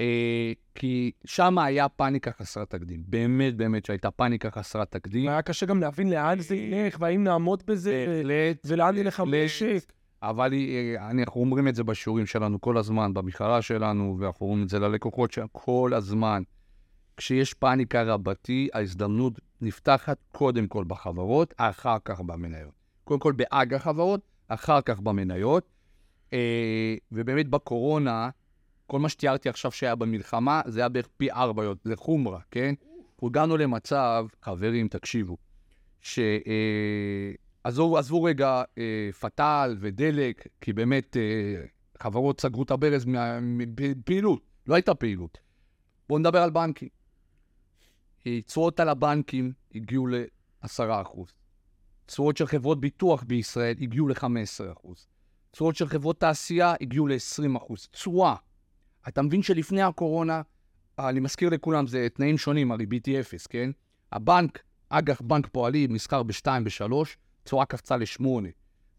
אה, 0.00 0.52
כי 0.74 1.10
שם 1.24 1.58
היה 1.58 1.88
פאניקה 1.88 2.30
חסרת 2.32 2.70
תקדים. 2.70 3.02
באמת, 3.06 3.56
באמת 3.56 3.84
שהייתה 3.84 4.10
פאניקה 4.10 4.50
חסרת 4.50 4.90
תקדים. 4.90 5.28
היה 5.28 5.42
קשה 5.42 5.66
גם 5.66 5.80
להבין 5.80 6.10
לאן 6.10 6.40
זה 6.40 6.56
ילך, 6.56 6.96
והאם 7.00 7.24
נעמוד 7.24 7.62
בזה, 7.66 8.06
בהחלט, 8.08 8.56
ולאן 8.64 8.96
ילך. 8.96 9.20
המשק. 9.20 9.92
אבל 10.22 10.52
אה, 10.52 11.10
אנחנו 11.10 11.40
אומרים 11.40 11.68
את 11.68 11.74
זה 11.74 11.84
בשיעורים 11.84 12.26
שלנו 12.26 12.60
כל 12.60 12.78
הזמן, 12.78 13.14
במכללה 13.14 13.62
שלנו, 13.62 14.16
ואנחנו 14.20 14.46
אומרים 14.46 14.64
את 14.64 14.68
זה 14.68 14.78
ללקוחות 14.78 15.32
שלנו 15.32 15.48
כל 15.52 15.92
הזמן. 15.94 16.42
כשיש 17.16 17.54
פאניקה 17.54 18.02
רבתי, 18.02 18.68
ההזדמנות 18.74 19.40
נפתחת 19.60 20.18
קודם 20.32 20.66
כל 20.66 20.84
בחברות, 20.86 21.54
אחר 21.56 21.96
כך 22.04 22.20
במניות. 22.20 22.72
קודם 23.04 23.20
כל 23.20 23.32
באג 23.32 23.74
החברות, 23.74 24.20
אחר 24.48 24.80
כך 24.80 25.00
במניות. 25.00 25.68
אה, 26.32 26.94
ובאמת 27.12 27.48
בקורונה, 27.48 28.30
כל 28.86 28.98
מה 28.98 29.08
שתיארתי 29.08 29.48
עכשיו 29.48 29.72
שהיה 29.72 29.94
במלחמה, 29.94 30.62
זה 30.66 30.80
היה 30.80 30.88
בערך 30.88 31.08
פי 31.16 31.30
ארבע, 31.30 31.62
זה 31.84 31.96
חומרה, 31.96 32.40
כן? 32.50 32.74
הגענו 33.22 33.56
למצב, 33.56 34.26
חברים, 34.42 34.88
תקשיבו, 34.88 35.36
ש... 36.00 36.18
אה, 36.18 37.32
עזבו, 37.64 38.22
רגע 38.22 38.62
אה, 38.78 39.10
פטל 39.20 39.76
ודלק, 39.80 40.46
כי 40.60 40.72
באמת 40.72 41.16
אה, 41.16 41.64
חברות 41.98 42.40
סגרו 42.40 42.62
את 42.62 42.70
הברז 42.70 43.04
מפעילות, 43.42 44.42
לא 44.66 44.74
הייתה 44.74 44.94
פעילות. 44.94 45.38
בואו 46.08 46.18
נדבר 46.18 46.42
על 46.42 46.50
בנקים. 46.50 46.88
תשואות 48.46 48.80
על 48.80 48.88
הבנקים 48.88 49.52
הגיעו 49.74 50.06
ל-10%. 50.06 51.20
תשואות 52.06 52.36
של 52.36 52.46
חברות 52.46 52.80
ביטוח 52.80 53.22
בישראל 53.22 53.74
הגיעו 53.80 54.08
ל-15%. 54.08 54.88
תשואות 55.50 55.76
של 55.76 55.88
חברות 55.88 56.20
תעשייה 56.20 56.74
הגיעו 56.80 57.06
ל-20%. 57.06 57.74
תשואה. 57.90 58.34
אתה 59.08 59.22
מבין 59.22 59.42
שלפני 59.42 59.82
הקורונה, 59.82 60.42
אני 60.98 61.20
מזכיר 61.20 61.48
לכולם, 61.48 61.86
זה 61.86 62.06
תנאים 62.14 62.38
שונים, 62.38 62.72
הריבית 62.72 63.06
היא 63.06 63.20
אפס, 63.20 63.46
כן? 63.46 63.70
הבנק, 64.12 64.62
אג"ח 64.88 65.20
בנק 65.20 65.46
פועלים, 65.46 65.94
נסחר 65.94 66.22
ב-2 66.22 66.46
ב-3, 66.64 66.92
תשואה 67.44 67.64
קפצה 67.64 67.96
ל-8. 67.96 68.24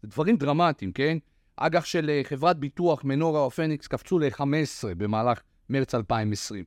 זה 0.02 0.08
דברים 0.08 0.36
דרמטיים, 0.36 0.92
כן? 0.92 1.18
אג"ח 1.56 1.84
של 1.84 2.10
אה, 2.10 2.20
חברת 2.24 2.58
ביטוח, 2.58 3.04
מנורה 3.04 3.40
או 3.40 3.50
פניקס, 3.50 3.86
קפצו 3.86 4.18
ל-15 4.18 4.94
במהלך 4.96 5.40
מרץ 5.68 5.94
2020. 5.94 6.64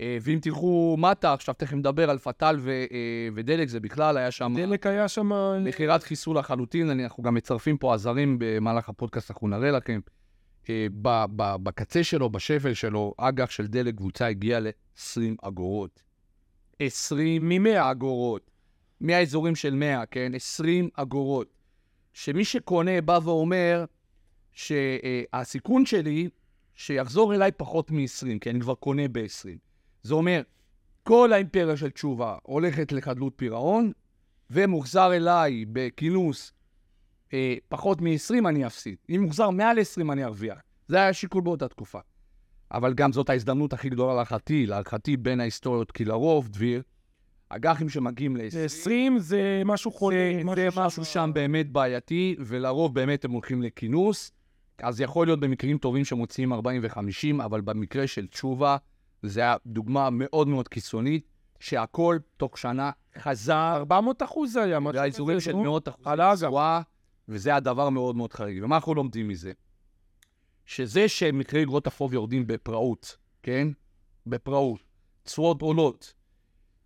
אה, 0.00 0.18
ואם 0.20 0.38
תלכו 0.42 0.96
מטה, 0.98 1.32
עכשיו 1.32 1.54
תכף 1.54 1.72
נדבר 1.72 2.10
על 2.10 2.18
פטל 2.18 2.56
ו, 2.60 2.70
אה, 2.70 3.28
ודלק, 3.34 3.68
זה 3.68 3.80
בכלל 3.80 4.16
היה 4.16 4.30
שם... 4.30 4.54
דלק 4.56 4.86
היה 4.86 5.08
שם... 5.08 5.30
מכירת 5.64 6.02
חיסול 6.02 6.38
לחלוטין, 6.38 7.00
אנחנו 7.00 7.22
גם 7.22 7.34
מצרפים 7.34 7.78
פה 7.78 7.94
עזרים 7.94 8.36
במהלך 8.40 8.88
הפודקאסט, 8.88 9.30
אנחנו 9.30 9.48
נראה 9.48 9.70
לכם. 9.70 10.00
אה, 10.70 10.86
ב- 11.02 11.24
ב- 11.36 11.56
בקצה 11.62 12.04
שלו, 12.04 12.30
בשפל 12.30 12.74
שלו, 12.74 13.14
אג"ח 13.16 13.50
של 13.50 13.66
דלק 13.66 13.94
קבוצה 13.94 14.26
הגיע 14.26 14.60
ל-20 14.60 15.20
אגורות. 15.42 16.02
20 16.78 17.48
מ-100 17.48 17.90
אגורות. 17.90 18.50
מהאזורים 19.00 19.54
של 19.54 19.74
100, 19.74 20.06
כן? 20.06 20.32
20 20.34 20.88
אגורות. 20.94 21.48
שמי 22.12 22.44
שקונה 22.44 23.00
בא 23.00 23.18
ואומר 23.24 23.84
שהסיכון 24.52 25.86
שלי 25.86 26.28
שיחזור 26.74 27.34
אליי 27.34 27.52
פחות 27.52 27.90
מ-20, 27.90 28.38
כי 28.40 28.50
אני 28.50 28.60
כבר 28.60 28.74
קונה 28.74 29.08
ב-20. 29.12 29.67
זה 30.02 30.14
אומר, 30.14 30.42
כל 31.02 31.32
האימפריה 31.32 31.76
של 31.76 31.90
תשובה 31.90 32.36
הולכת 32.42 32.92
לחדלות 32.92 33.32
פירעון, 33.36 33.92
ומוחזר 34.50 35.14
אליי 35.14 35.64
בכינוס 35.72 36.52
אה, 37.32 37.54
פחות 37.68 38.00
מ-20 38.00 38.48
אני 38.48 38.66
אפסיד. 38.66 38.96
אם 39.10 39.22
מוחזר 39.22 39.50
מעל 39.50 39.78
20 39.78 40.10
אני 40.10 40.24
ארוויח. 40.24 40.58
זה 40.88 40.96
היה 40.96 41.08
השיקול 41.08 41.42
באותה 41.42 41.68
תקופה. 41.68 41.98
אבל 42.72 42.94
גם 42.94 43.12
זאת 43.12 43.30
ההזדמנות 43.30 43.72
הכי 43.72 43.88
גדולה 43.88 44.14
להערכתי, 44.14 44.66
להערכתי 44.66 45.16
בין 45.16 45.40
ההיסטוריות, 45.40 45.92
כי 45.92 46.04
לרוב, 46.04 46.48
דביר, 46.48 46.82
אג"חים 47.48 47.88
שמגיעים 47.88 48.36
ל-20, 48.36 48.58
20 48.64 49.18
זה 49.18 49.62
משהו 49.64 49.90
חולה. 49.90 50.32
זה 50.54 50.68
משהו 50.76 51.04
שם 51.04 51.30
באמת 51.34 51.70
בעייתי, 51.70 52.36
ולרוב 52.38 52.94
באמת 52.94 53.24
הם 53.24 53.30
הולכים 53.30 53.62
לכינוס. 53.62 54.32
אז 54.82 55.00
יכול 55.00 55.26
להיות 55.26 55.40
במקרים 55.40 55.78
טובים 55.78 56.04
שמוציאים 56.04 56.52
40 56.52 56.82
ו-50, 56.84 57.44
אבל 57.44 57.60
במקרה 57.60 58.06
של 58.06 58.26
תשובה, 58.26 58.76
זו 59.22 59.40
הייתה 59.40 59.56
דוגמה 59.66 60.10
מאוד 60.10 60.48
מאוד 60.48 60.68
קיצונית, 60.68 61.28
שהכל 61.60 62.18
תוך 62.36 62.58
שנה 62.58 62.90
חזר 63.18 63.72
400 63.76 64.22
אחוז 64.22 64.52
זה 64.52 64.62
היה. 64.62 64.80
משהו 64.80 64.92
זה 64.92 65.02
האזורים 65.02 65.36
כזה, 65.36 65.44
של. 65.44 65.56
מאות 65.56 65.88
אחוזי 65.88 66.10
על 66.10 66.20
האג"ח. 66.20 66.38
תשואה, 66.38 66.80
וזה 67.28 67.54
הדבר 67.54 67.88
מאוד 67.88 68.16
מאוד 68.16 68.32
חריג. 68.32 68.64
ומה 68.64 68.76
אנחנו 68.76 68.94
לומדים 68.94 69.28
מזה? 69.28 69.52
שזה 70.66 71.08
שמחירי 71.08 71.62
אגרות 71.62 71.86
החוב 71.86 72.14
יורדים 72.14 72.46
בפראות, 72.46 73.16
כן? 73.42 73.68
בפראות, 74.26 74.80
תשואות 75.22 75.62
עולות, 75.62 76.14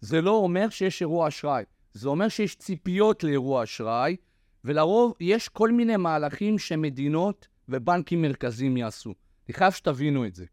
זה 0.00 0.20
לא 0.20 0.30
אומר 0.30 0.68
שיש 0.68 1.00
אירוע 1.00 1.28
אשראי. 1.28 1.64
זה 1.92 2.08
אומר 2.08 2.28
שיש 2.28 2.56
ציפיות 2.56 3.24
לאירוע 3.24 3.64
אשראי, 3.64 4.16
ולרוב 4.64 5.14
יש 5.20 5.48
כל 5.48 5.70
מיני 5.70 5.96
מהלכים 5.96 6.58
שמדינות 6.58 7.48
ובנקים 7.68 8.22
מרכזיים 8.22 8.76
יעשו. 8.76 9.14
אני 9.48 9.54
חייב 9.54 9.72
שתבינו 9.72 10.26
את 10.26 10.34
זה. 10.34 10.44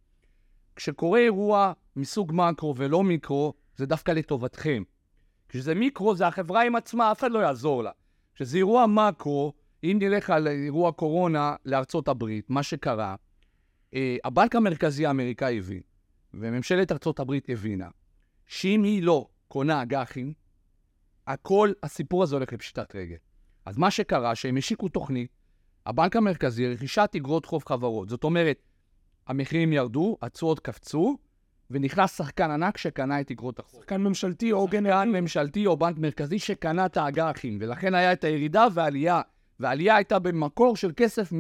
כשקורה 0.79 1.19
אירוע 1.19 1.73
מסוג 1.95 2.31
מקרו 2.35 2.73
ולא 2.77 3.03
מיקרו, 3.03 3.53
זה 3.75 3.85
דווקא 3.85 4.11
לטובתכם. 4.11 4.83
כשזה 5.49 5.75
מיקרו, 5.75 6.15
זה 6.15 6.27
החברה 6.27 6.63
עם 6.63 6.75
עצמה, 6.75 7.11
אף 7.11 7.19
אחד 7.19 7.31
לא 7.31 7.39
יעזור 7.39 7.83
לה. 7.83 7.91
כשזה 8.35 8.57
אירוע 8.57 8.87
מקרו, 8.87 9.53
אם 9.83 9.97
נלך 10.01 10.29
על 10.29 10.47
אירוע 10.47 10.91
קורונה 10.91 11.55
לארצות 11.65 12.07
הברית, 12.07 12.49
מה 12.49 12.63
שקרה, 12.63 13.15
אה, 13.93 14.17
הבנק 14.23 14.55
המרכזי 14.55 15.05
האמריקאי 15.05 15.57
הבין, 15.57 15.81
וממשלת 16.33 16.91
ארצות 16.91 17.19
הברית 17.19 17.49
הבינה, 17.49 17.89
שאם 18.47 18.83
היא 18.83 19.03
לא 19.03 19.27
קונה 19.47 19.81
אג"חים, 19.81 20.33
הכל, 21.27 21.71
הסיפור 21.83 22.23
הזה 22.23 22.35
הולך 22.35 22.53
לפשיטת 22.53 22.95
רגל. 22.95 23.17
אז 23.65 23.77
מה 23.77 23.91
שקרה, 23.91 24.35
שהם 24.35 24.57
השיקו 24.57 24.89
תוכנית, 24.89 25.31
הבנק 25.85 26.15
המרכזי, 26.15 26.67
רכישת 26.67 27.09
אגרות 27.15 27.45
חוב 27.45 27.63
חברות. 27.65 28.09
זאת 28.09 28.23
אומרת, 28.23 28.68
המחירים 29.29 29.73
ירדו, 29.73 30.17
התשואות 30.21 30.59
קפצו, 30.59 31.17
ונכנס 31.71 32.17
שחקן 32.17 32.51
ענק 32.51 32.77
שקנה 32.77 33.21
את 33.21 33.31
אגרות 33.31 33.59
החוב. 33.59 33.79
שחקן 33.79 34.01
ממשלתי 34.01 34.51
או 34.51 34.67
גנרל. 34.67 35.09
ממשלתי 35.21 35.65
או 35.65 35.77
בנק 35.77 35.97
מרכזי 35.97 36.39
שקנה 36.39 36.85
את 36.85 36.97
האג"חים, 36.97 37.57
ולכן 37.61 37.93
היה 37.93 38.13
את 38.13 38.23
הירידה 38.23 38.67
והעלייה. 38.73 39.21
והעלייה 39.59 39.95
הייתה 39.95 40.19
במקור 40.19 40.75
של 40.75 40.91
כסף 40.95 41.33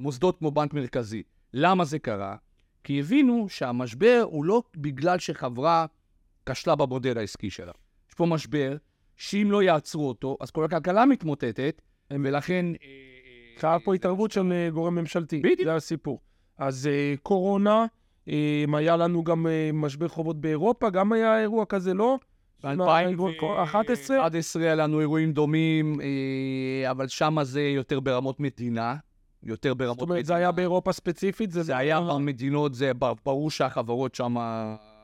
ממוסדות 0.00 0.38
כמו 0.38 0.50
בנק 0.50 0.74
מרכזי. 0.74 1.22
למה 1.54 1.84
זה 1.84 1.98
קרה? 1.98 2.36
כי 2.84 3.00
הבינו 3.00 3.48
שהמשבר 3.48 4.24
הוא 4.30 4.44
לא 4.44 4.62
בגלל 4.76 5.18
שחברה 5.18 5.86
כשלה 6.46 6.76
במודל 6.76 7.18
העסקי 7.18 7.50
שלה. 7.50 7.72
יש 8.08 8.14
פה 8.14 8.26
משבר 8.26 8.76
שאם 9.16 9.48
לא 9.50 9.62
יעצרו 9.62 10.08
אותו, 10.08 10.36
אז 10.40 10.50
כל 10.50 10.64
הכלכלה 10.64 11.06
מתמוטטת, 11.06 11.82
ולכן... 12.10 12.66
אה, 12.66 12.72
אה, 12.82 13.60
חייב 13.60 13.80
פה 13.84 13.94
התערבות 13.94 14.30
של 14.30 14.52
אה, 14.52 14.70
גורם 14.70 14.94
ממשלתי. 14.94 15.38
בדיוק. 15.38 15.64
זה 15.64 15.74
הסיפור. 15.74 16.20
אז 16.60 16.86
אה, 16.86 17.14
קורונה, 17.22 17.86
אה, 18.28 18.64
היה 18.72 18.96
לנו 18.96 19.24
גם 19.24 19.46
אה, 19.46 19.70
משבר 19.72 20.08
חובות 20.08 20.40
באירופה, 20.40 20.90
גם 20.90 21.12
היה 21.12 21.40
אירוע 21.40 21.64
כזה, 21.64 21.94
לא? 21.94 22.18
ב-2011 22.64 24.60
היה 24.60 24.74
לנו 24.74 25.00
אירועים 25.00 25.32
דומים, 25.32 26.00
אבל 26.90 27.08
שם 27.08 27.36
זה 27.42 27.62
יותר 27.62 28.00
ברמות 28.00 28.40
מדינה. 28.40 28.96
יותר 29.42 29.74
ברמות 29.74 29.98
זאת 29.98 30.08
אומרת, 30.08 30.26
זה 30.26 30.34
היה 30.34 30.52
באירופה 30.52 30.92
ספציפית? 30.92 31.50
זה 31.50 31.76
היה 31.76 32.00
במדינות, 32.00 32.74
זה 32.74 32.92
ברור 33.24 33.50
שהחברות 33.50 34.14
שם, 34.14 34.36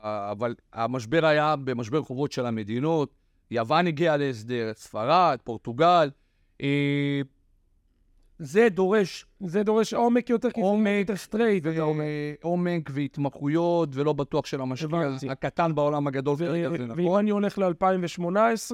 אבל 0.03 0.55
המשבר 0.73 1.25
היה 1.25 1.55
במשבר 1.55 2.01
חובות 2.01 2.31
של 2.31 2.45
המדינות. 2.45 3.09
יוון 3.51 3.87
הגיעה 3.87 4.17
להסדר, 4.17 4.71
ספרד, 4.73 5.37
פורטוגל. 5.43 6.09
אה, 8.41 8.45
זה 8.45 8.67
דורש 8.69 9.25
זה 9.39 9.63
דורש 9.63 9.93
עומק 9.93 10.29
יותר, 10.29 10.51
כי 10.51 10.61
זה 10.61 10.67
עומק 10.67 10.89
יותר 10.99 11.15
straight. 11.15 11.63
ו- 11.65 11.71
עומק 12.41 12.89
והתמחויות, 12.93 13.89
ולא 13.93 14.13
בטוח 14.13 14.45
של 14.45 14.61
המשקיע. 14.61 15.09
הקטן 15.29 15.75
בעולם 15.75 16.07
הגדול 16.07 16.35
זה 16.35 16.51
ואם 16.51 16.73
נכון. 17.05 17.19
אני 17.19 17.29
הולך 17.29 17.57
ל-2018, 17.57 18.25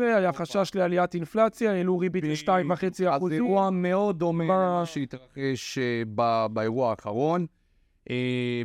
היה 0.01 0.33
חשש 0.33 0.71
לעליית 0.75 1.13
אינפלציה, 1.15 1.71
העלו 1.71 1.97
ריבית 1.97 2.23
ל-2.5 2.23 3.07
אז 3.07 3.17
אחוזים. 3.17 3.43
אירוע 3.43 3.69
מאוד 3.69 4.19
דומה 4.19 4.83
שהתרחש 4.85 5.77
אה, 5.77 6.03
ב- 6.15 6.45
באירוע 6.53 6.89
האחרון. 6.89 7.45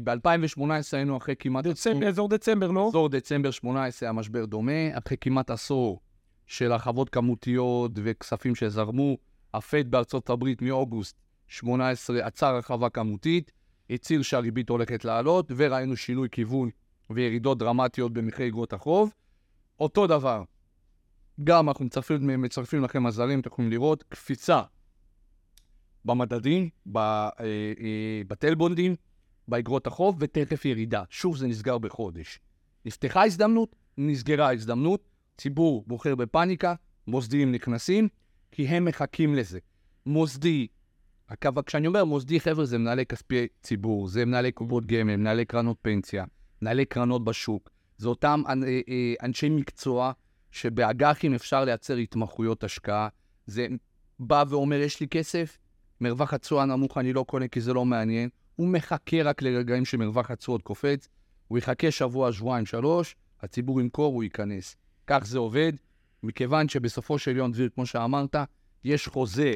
ב-2018 0.04 0.62
היינו 0.92 1.16
אחרי 1.16 1.34
כמעט 1.38 1.66
דצמבר, 1.66 2.08
אזור 2.08 2.28
דצמבר, 2.28 2.70
לא? 2.70 2.88
אזור 2.88 3.08
דצמבר 3.08 3.50
18 3.50 4.08
היה 4.08 4.12
משבר 4.12 4.44
דומה, 4.44 4.72
אחרי 4.92 5.16
כמעט 5.20 5.50
עשור 5.50 6.00
של 6.46 6.72
הרחבות 6.72 7.08
כמותיות 7.08 7.92
וכספים 7.94 8.54
שזרמו, 8.54 9.16
הפד 9.54 9.90
בארצות 9.90 10.30
הברית 10.30 10.62
מאוגוסט 10.62 11.16
18 11.48 12.26
עצר 12.26 12.46
הרחבה 12.46 12.90
כמותית, 12.90 13.52
הצהיר 13.90 14.22
שהריבית 14.22 14.68
הולכת 14.68 15.04
לעלות, 15.04 15.52
וראינו 15.56 15.96
שינוי 15.96 16.28
כיוון 16.32 16.70
וירידות 17.10 17.58
דרמטיות 17.58 18.12
במחירי 18.12 18.48
אגרות 18.48 18.72
החוב. 18.72 19.12
אותו 19.80 20.06
דבר, 20.06 20.42
גם 21.44 21.68
אנחנו 21.68 21.84
מצרפים, 21.84 22.42
מצרפים 22.42 22.82
לכם 22.84 23.06
עזרים, 23.06 23.40
אתם 23.40 23.48
יכולים 23.48 23.70
לראות, 23.70 24.02
קפיצה 24.08 24.62
במדדים, 26.04 26.68
אה, 26.96 27.28
אה, 27.40 28.22
בטלבונדים, 28.28 28.94
באגרות 29.48 29.86
החוב, 29.86 30.16
ותכף 30.20 30.64
ירידה. 30.64 31.02
שוב, 31.10 31.36
זה 31.36 31.46
נסגר 31.46 31.78
בחודש. 31.78 32.40
נפתחה 32.84 33.24
הזדמנות, 33.24 33.76
נסגרה 33.98 34.52
הזדמנות, 34.52 35.08
ציבור 35.36 35.84
בוחר 35.86 36.14
בפאניקה, 36.14 36.74
מוסדיים 37.06 37.52
נכנסים, 37.52 38.08
כי 38.50 38.66
הם 38.66 38.84
מחכים 38.84 39.34
לזה. 39.34 39.58
מוסדי, 40.06 40.66
הקו, 41.28 41.50
כשאני 41.66 41.86
אומר 41.86 42.04
מוסדי, 42.04 42.40
חבר'ה, 42.40 42.64
זה 42.64 42.78
מנהלי 42.78 43.06
כספי 43.06 43.46
ציבור, 43.62 44.08
זה 44.08 44.24
מנהלי 44.24 44.52
קופות 44.52 44.86
גמל, 44.86 45.16
מנהלי 45.16 45.44
קרנות 45.44 45.76
פנסיה, 45.82 46.24
מנהלי 46.62 46.84
קרנות 46.84 47.24
בשוק. 47.24 47.70
זה 47.98 48.08
אותם 48.08 48.42
אה, 48.48 48.52
אה, 48.88 49.14
אנשי 49.22 49.48
מקצוע 49.48 50.12
שבאג"חים 50.50 51.34
אפשר 51.34 51.64
לייצר 51.64 51.96
התמחויות 51.96 52.64
השקעה. 52.64 53.08
זה 53.46 53.66
בא 54.18 54.44
ואומר, 54.48 54.76
יש 54.76 55.00
לי 55.00 55.08
כסף, 55.08 55.58
מרווח 56.00 56.34
התשואה 56.34 56.64
נמוך, 56.64 56.98
אני 56.98 57.12
לא 57.12 57.24
קונה 57.28 57.48
כי 57.48 57.60
זה 57.60 57.72
לא 57.72 57.84
מעניין. 57.84 58.28
הוא 58.56 58.68
מחכה 58.68 59.22
רק 59.22 59.42
לרגעים 59.42 59.84
שמרווח 59.84 60.30
התשואות 60.30 60.62
קופץ, 60.62 61.08
הוא 61.48 61.58
יחכה 61.58 61.90
שבוע, 61.90 62.32
שבועיים, 62.32 62.66
שלוש, 62.66 63.16
הציבור 63.42 63.80
ימכור, 63.80 64.14
הוא 64.14 64.24
ייכנס. 64.24 64.76
כך 65.06 65.26
זה 65.26 65.38
עובד, 65.38 65.72
מכיוון 66.22 66.68
שבסופו 66.68 67.18
של 67.18 67.36
יום, 67.36 67.52
דביר, 67.52 67.68
כמו 67.74 67.86
שאמרת, 67.86 68.36
יש 68.84 69.08
חוזה 69.08 69.54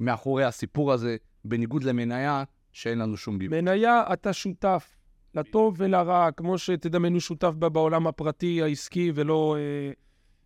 מאחורי 0.00 0.44
הסיפור 0.44 0.92
הזה, 0.92 1.16
בניגוד 1.44 1.84
למניה, 1.84 2.44
שאין 2.72 2.98
לנו 2.98 3.16
שום 3.16 3.38
גיבוי. 3.38 3.60
מניה, 3.60 4.02
אתה 4.12 4.32
שותף, 4.32 4.96
לטוב 5.34 5.74
ולרע, 5.78 6.30
כמו 6.32 6.58
שתדמיינו 6.58 7.20
שותף 7.20 7.52
בה 7.58 7.68
בעולם 7.68 8.06
הפרטי, 8.06 8.62
העסקי, 8.62 9.12
ולא... 9.14 9.56
אה, 9.58 9.92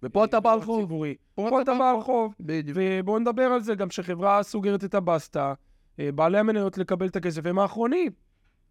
ופה 0.03 0.25
אתה 0.25 0.41
בעל 0.41 0.61
חוב. 0.61 0.81
ציבורי. 0.81 1.15
פה 1.35 1.63
אתה 1.63 1.75
בעל 1.79 2.01
חוב. 2.03 2.35
בדיוק. 2.41 2.79
ובואו 2.81 3.19
נדבר 3.19 3.43
על 3.43 3.61
זה, 3.61 3.75
גם 3.75 3.91
שחברה 3.91 4.43
סוגרת 4.43 4.85
את 4.85 4.95
הבסטה, 4.95 5.55
אה, 6.01 6.13
בעלי 6.13 6.39
המניות 6.39 6.79
לקבל 6.79 7.07
את 7.07 7.17
הכסף 7.17 7.47
הם 7.47 7.59
האחרונים. 7.59 8.13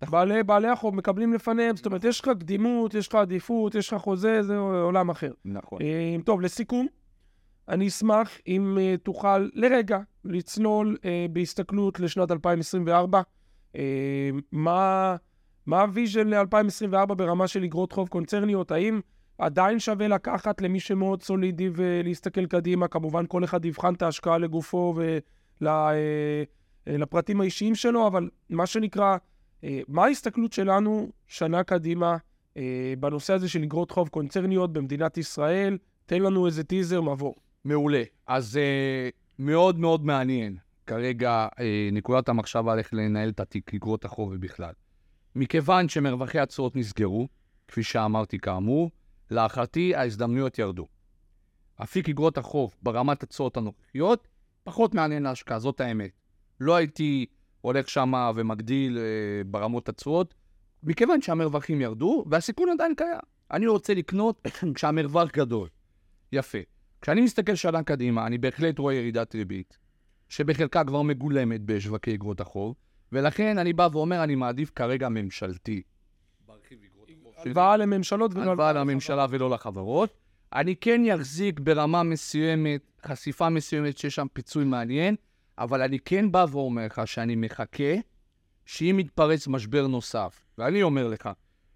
בעלי, 0.09 0.43
בעלי 0.43 0.67
החוב 0.67 0.95
מקבלים 0.95 1.33
לפניהם, 1.33 1.75
זאת 1.75 1.85
אומרת, 1.85 2.03
יש 2.03 2.21
לך 2.21 2.29
קדימות, 2.39 2.93
יש 2.93 3.07
לך 3.07 3.15
עדיפות, 3.15 3.75
יש 3.75 3.93
לך 3.93 4.01
חוזה, 4.01 4.43
זה 4.43 4.57
עולם 4.57 5.09
אחר. 5.09 5.31
נכון. 5.45 5.81
אה, 5.81 6.15
טוב, 6.25 6.41
לסיכום, 6.41 6.87
אני 7.69 7.87
אשמח 7.87 8.37
אם 8.47 8.77
אה, 8.81 8.95
תוכל 9.03 9.49
לרגע 9.53 9.99
לצלול 10.25 10.97
אה, 11.05 11.25
בהסתכלות 11.31 11.99
לשנת 11.99 12.31
2024. 12.31 13.21
אה, 13.75 13.81
מה, 14.51 15.15
מה 15.65 15.81
ה 15.81 15.88
vision 15.88 16.27
ל-2024 16.27 17.13
ברמה 17.13 17.47
של 17.47 17.63
אגרות 17.63 17.91
חוב 17.91 18.07
קונצרניות? 18.07 18.71
האם 18.71 18.99
עדיין 19.37 19.79
שווה 19.79 20.07
לקחת 20.07 20.61
למי 20.61 20.79
שמאוד 20.79 21.21
סולידי 21.23 21.69
ולהסתכל 21.73 22.45
קדימה? 22.45 22.87
כמובן, 22.87 23.25
כל 23.27 23.43
אחד 23.43 23.65
יבחן 23.65 23.93
את 23.93 24.01
ההשקעה 24.01 24.37
לגופו 24.37 24.95
ולפרטים 26.87 27.41
האישיים 27.41 27.75
שלו, 27.75 28.07
אבל 28.07 28.29
מה 28.49 28.65
שנקרא, 28.65 29.17
מה 29.87 30.05
ההסתכלות 30.05 30.53
שלנו 30.53 31.11
שנה 31.27 31.63
קדימה 31.63 32.17
בנושא 32.99 33.33
הזה 33.33 33.49
של 33.49 33.63
אגרות 33.63 33.91
חוב 33.91 34.07
קונצרניות 34.07 34.73
במדינת 34.73 35.17
ישראל? 35.17 35.77
תן 36.05 36.21
לנו 36.21 36.45
איזה 36.45 36.63
טיזר, 36.63 37.01
מבוא. 37.01 37.33
מעולה. 37.65 38.03
אז 38.27 38.59
uh, 38.59 39.15
מאוד 39.39 39.79
מאוד 39.79 40.05
מעניין 40.05 40.57
כרגע 40.85 41.47
נקודת 41.91 42.29
המחשבה 42.29 42.73
על 42.73 42.79
איך 42.79 42.93
לנהל 42.93 43.29
את 43.29 43.39
התיק 43.39 43.73
אגרות 43.73 44.05
החוב 44.05 44.31
ובכלל. 44.33 44.73
מכיוון 45.35 45.89
שמרווחי 45.89 46.39
התשואות 46.39 46.75
נסגרו, 46.75 47.27
כפי 47.67 47.83
שאמרתי 47.83 48.39
כאמור, 48.39 48.91
להערכתי 49.31 49.95
ההזדמנויות 49.95 50.59
ירדו. 50.59 50.87
אפיק 51.83 52.09
אגרות 52.09 52.37
החוב 52.37 52.75
ברמת 52.81 53.23
התשואות 53.23 53.57
הנוכחיות 53.57 54.27
פחות 54.63 54.93
מעניין 54.93 55.23
להשקעה, 55.23 55.59
זאת 55.59 55.81
האמת. 55.81 56.11
לא 56.59 56.75
הייתי 56.75 57.25
הולך 57.67 57.89
שם 57.89 58.13
ומגדיל 58.35 58.97
uh, 58.97 59.47
ברמות 59.47 59.89
התשואות, 59.89 60.33
מכיוון 60.83 61.21
שהמרווחים 61.21 61.81
ירדו 61.81 62.25
והסיכון 62.27 62.69
עדיין 62.69 62.95
קיים. 62.95 63.19
אני 63.51 63.67
רוצה 63.67 63.93
לקנות 63.93 64.47
כשהמרווח 64.75 65.31
גדול. 65.31 65.67
יפה. 66.31 66.57
כשאני 67.01 67.21
מסתכל 67.21 67.55
שנה 67.55 67.83
קדימה, 67.83 68.27
אני 68.27 68.37
בהחלט 68.37 68.79
רואה 68.79 68.93
ירידת 68.93 69.35
ריבית, 69.35 69.77
שבחלקה 70.29 70.83
כבר 70.83 71.01
מגולמת 71.01 71.61
בשווקי 71.65 72.13
אגרות 72.13 72.41
החוב, 72.41 72.75
ולכן 73.11 73.57
אני 73.57 73.73
בא 73.73 73.87
ואומר, 73.91 74.23
אני 74.23 74.35
מעדיף 74.35 74.71
כרגע 74.75 75.09
ממשלתי. 75.09 75.81
הלוואה 77.37 77.77
לממשלות 77.77 78.31
ולא 78.35 78.51
הלוואה 78.51 78.73
לממשלה 78.73 79.25
ולא 79.29 79.49
לחברות. 79.49 80.09
אני 80.53 80.75
כן 80.75 81.01
אחזיק 81.15 81.59
ברמה 81.59 82.03
מסוימת, 82.03 82.81
חשיפה 83.05 83.49
מסוימת 83.49 83.97
שיש 83.97 84.15
שם 84.15 84.27
פיצוי 84.33 84.65
מעניין, 84.65 85.15
אבל 85.57 85.81
אני 85.81 85.99
כן 85.99 86.31
בא 86.31 86.45
ואומר 86.51 86.85
לך 86.85 87.01
שאני 87.05 87.35
מחכה 87.35 87.93
שאם 88.65 88.97
יתפרץ 88.99 89.47
משבר 89.47 89.87
נוסף, 89.87 90.43
ואני 90.57 90.83
אומר 90.83 91.07
לך 91.07 91.29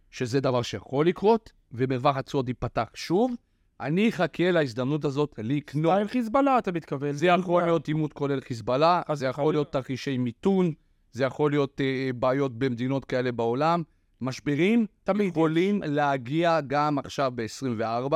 שזה 0.09 0.39
דבר 0.39 0.61
שיכול 0.61 1.07
לקרות, 1.07 1.51
ומרווח 1.71 2.17
התשואות 2.17 2.47
ייפתח 2.47 2.89
שוב, 2.93 3.35
אני 3.79 4.09
אחכה 4.09 4.51
להזדמנות 4.51 5.05
הזאת 5.05 5.35
לקנות. 5.37 5.93
סטייל 5.93 6.07
חיזבאללה, 6.07 6.57
אתה 6.57 6.71
מתכוון. 6.71 7.11
זה 7.11 7.27
יכול 7.27 7.63
להיות 7.63 7.87
עימות 7.87 8.13
כולל 8.13 8.41
חיזבאללה, 8.41 9.01
זה 9.13 9.25
יכול 9.25 9.53
להיות 9.53 9.71
תרחישי 9.71 10.17
מיתון, 10.17 10.73
זה 11.11 11.23
יכול 11.23 11.51
להיות 11.51 11.81
אה, 11.81 12.09
בעיות 12.15 12.59
במדינות 12.59 13.05
כאלה 13.05 13.31
בעולם. 13.31 13.83
משברים 14.21 14.85
תמיד 15.03 15.27
יכולים 15.27 15.81
להגיע 15.85 16.59
גם 16.67 16.97
עכשיו 16.97 17.31
ב-24, 17.35 18.13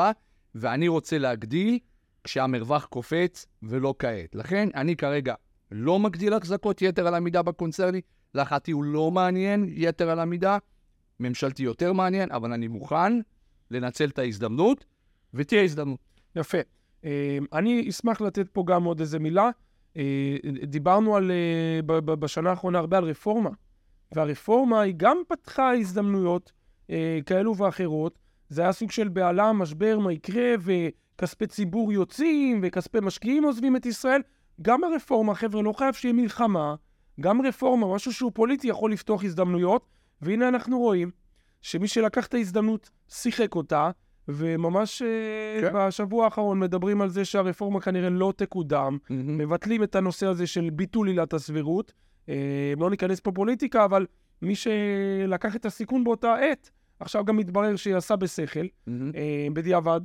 ואני 0.56 0.88
רוצה 0.88 1.18
להגדיל 1.18 1.80
כשהמרווח 2.24 2.86
קופץ 2.86 3.46
ולא 3.64 3.96
כעת. 4.00 4.36
לכן 4.36 4.70
אני 4.76 4.96
כרגע 4.96 5.34
לא 5.72 6.00
מגדיל 6.00 6.34
החזקות 6.34 6.82
יתר 6.82 7.08
על 7.08 7.16
המידה 7.16 7.42
בקונצרני, 7.42 8.02
להערכתי 8.34 8.72
הוא 8.72 8.84
לא 8.84 9.12
מעניין 9.12 9.66
יתר 9.68 10.10
על 10.10 10.20
המידה, 10.20 10.58
ממשלתי 11.20 11.64
יותר 11.64 11.94
מעניין, 11.94 12.32
אבל 12.32 12.54
אני 12.54 12.68
מוכן 12.68 13.14
לנצל 13.72 14.10
את 14.10 14.20
ההזדמנות. 14.20 14.86
ותהיה 15.36 15.64
הזדמנות. 15.64 16.00
יפה. 16.36 16.58
אה, 17.06 17.38
אני 17.54 17.90
אשמח 17.90 18.22
לתת 18.22 18.50
פה 18.50 18.64
גם 18.68 18.84
עוד 18.84 19.00
איזה 19.00 19.20
מילה. 19.20 19.50
אה, 19.98 20.38
דיברנו 20.64 21.16
על, 21.16 21.32
אה, 21.32 22.02
בשנה 22.02 22.50
האחרונה 22.50 22.80
הרבה 22.80 22.98
על 22.98 23.04
רפורמה, 23.04 23.50
והרפורמה 24.12 24.82
היא 24.82 24.94
גם 24.98 25.18
פתחה 25.28 25.74
הזדמנויות 25.74 26.52
כאלו 27.26 27.58
ואחרות. 27.58 28.20
זה 28.50 28.62
היה 28.62 28.72
סוג 28.72 28.92
של 28.92 29.08
בהלה, 29.08 29.54
משבר, 29.54 30.00
מה 30.00 30.14
יקרה, 30.14 30.54
וכספי 30.60 31.48
ציבור 31.48 31.94
יוצאים, 31.94 32.60
וכספי 32.64 32.98
משקיעים 33.02 33.44
עוזבים 33.44 33.76
את 33.76 33.86
ישראל. 33.86 34.22
גם 34.62 34.84
הרפורמה, 34.84 35.36
חבר'ה, 35.36 35.62
לא 35.62 35.74
חייב 35.74 35.94
שיהיה 35.94 36.14
מלחמה. 36.14 36.76
גם 37.20 37.42
רפורמה, 37.42 37.96
משהו 37.96 38.14
שהוא 38.14 38.32
פוליטי, 38.34 38.68
יכול 38.68 38.92
לפתוח 38.92 39.24
הזדמנויות. 39.24 39.86
והנה 40.22 40.48
אנחנו 40.48 40.80
רואים 40.80 41.12
שמי 41.62 41.88
שלקח 41.88 42.28
את 42.28 42.34
ההזדמנות, 42.34 42.90
שיחק 43.10 43.56
אותה, 43.56 43.92
וממש 44.28 45.02
אה, 45.02 45.62
כן. 45.62 45.74
בשבוע 45.74 46.26
האחרון 46.26 46.60
מדברים 46.60 47.02
על 47.02 47.10
זה 47.10 47.26
שהרפורמה 47.26 47.82
כנראה 47.82 48.10
לא 48.10 48.34
תקודם, 48.36 48.98
mm-hmm. 49.02 49.14
מבטלים 49.14 49.84
את 49.84 49.96
הנושא 49.96 50.28
הזה 50.28 50.48
של 50.48 50.70
ביטול 50.70 51.08
עילת 51.08 51.34
הסבירות. 51.34 51.94
אה, 52.30 52.74
לא 52.78 52.90
ניכנס 52.90 53.20
פה 53.20 53.32
פוליטיקה, 53.32 53.86
אבל 53.86 54.06
מי 54.42 54.56
שלקח 54.56 55.56
את 55.56 55.66
הסיכון 55.66 56.04
באותה 56.04 56.36
עת, 56.36 56.70
עכשיו 57.00 57.26
גם 57.26 57.38
מתברר 57.38 57.76
שהיא 57.76 57.96
עשה 57.96 58.16
בשכל, 58.16 58.60
mm-hmm. 58.60 58.92
אה, 59.16 59.48
בדיעבד, 59.54 60.02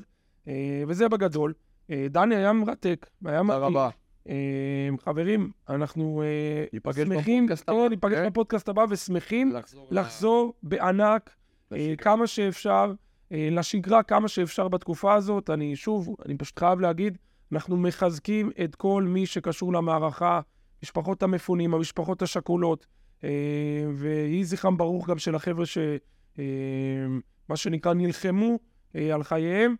אה, 0.48 0.82
וזה 0.88 1.08
בגדול. 1.08 1.52
אה, 1.90 2.06
דני 2.10 2.36
היה 2.36 2.52
מרתק, 2.52 3.06
היה 3.24 3.42
מתאים. 3.42 3.56
תודה 3.56 3.66
רבה. 3.66 3.88
אה, 4.28 4.34
חברים, 5.04 5.50
אנחנו 5.68 6.22
אה, 6.22 6.92
שמחים, 6.92 7.46
ניפגש 7.90 8.18
כן. 8.18 8.26
בפודקאסט 8.30 8.68
הבא 8.68 8.84
ושמחים 8.90 9.52
לחזור, 9.90 10.54
בענק 10.62 11.30
אה, 11.72 11.94
כמה 11.98 12.26
שאפשר. 12.26 12.92
אה, 13.32 13.48
לשגרה 13.50 14.02
כמה 14.02 14.28
שאפשר 14.28 14.68
בתקופה 14.68 15.14
הזאת. 15.14 15.50
אני 15.50 15.76
שוב, 15.76 16.16
אני 16.26 16.36
פשוט 16.36 16.58
חייב 16.58 16.80
להגיד, 16.80 17.18
אנחנו 17.52 17.76
מחזקים 17.76 18.50
את 18.64 18.74
כל 18.74 19.04
מי 19.06 19.26
שקשור 19.26 19.72
למערכה, 19.72 20.40
משפחות 20.82 21.22
המפונים, 21.22 21.74
המשפחות 21.74 22.22
השכולות, 22.22 22.86
ויהי 23.94 24.44
זכרם 24.44 24.76
ברוך 24.76 25.10
גם 25.10 25.18
של 25.18 25.34
החבר'ה 25.34 25.66
ש... 25.66 25.78
מה 27.48 27.56
שנקרא, 27.56 27.94
נלחמו 27.94 28.58
על 28.94 29.22
חייהם. 29.22 29.76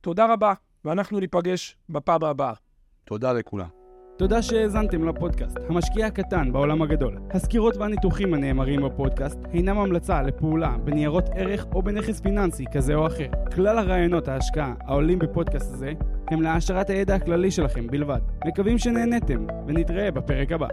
תודה 0.00 0.32
רבה, 0.32 0.52
ואנחנו 0.84 1.20
ניפגש 1.20 1.76
בפעם 1.88 2.24
הבאה. 2.24 2.63
תודה 3.04 3.32
לכולם. 3.32 3.66
תודה 4.18 4.42
שהאזנתם 4.42 5.08
לפודקאסט, 5.08 5.58
המשקיע 5.68 6.06
הקטן 6.06 6.52
בעולם 6.52 6.82
הגדול. 6.82 7.18
הסקירות 7.30 7.76
והניתוחים 7.76 8.34
הנאמרים 8.34 8.82
בפודקאסט 8.82 9.38
אינם 9.52 9.78
המלצה 9.78 10.22
לפעולה 10.22 10.76
בניירות 10.84 11.24
ערך 11.34 11.66
או 11.74 11.82
בנכס 11.82 12.20
פיננסי 12.20 12.64
כזה 12.72 12.94
או 12.94 13.06
אחר. 13.06 13.28
כלל 13.54 13.78
הרעיונות 13.78 14.28
ההשקעה 14.28 14.74
העולים 14.80 15.18
בפודקאסט 15.18 15.74
הזה 15.74 15.92
הם 16.28 16.42
להעשרת 16.42 16.90
הידע 16.90 17.14
הכללי 17.14 17.50
שלכם 17.50 17.86
בלבד. 17.86 18.20
מקווים 18.46 18.78
שנהנתם, 18.78 19.46
ונתראה 19.66 20.10
בפרק 20.10 20.52
הבא. 20.52 20.68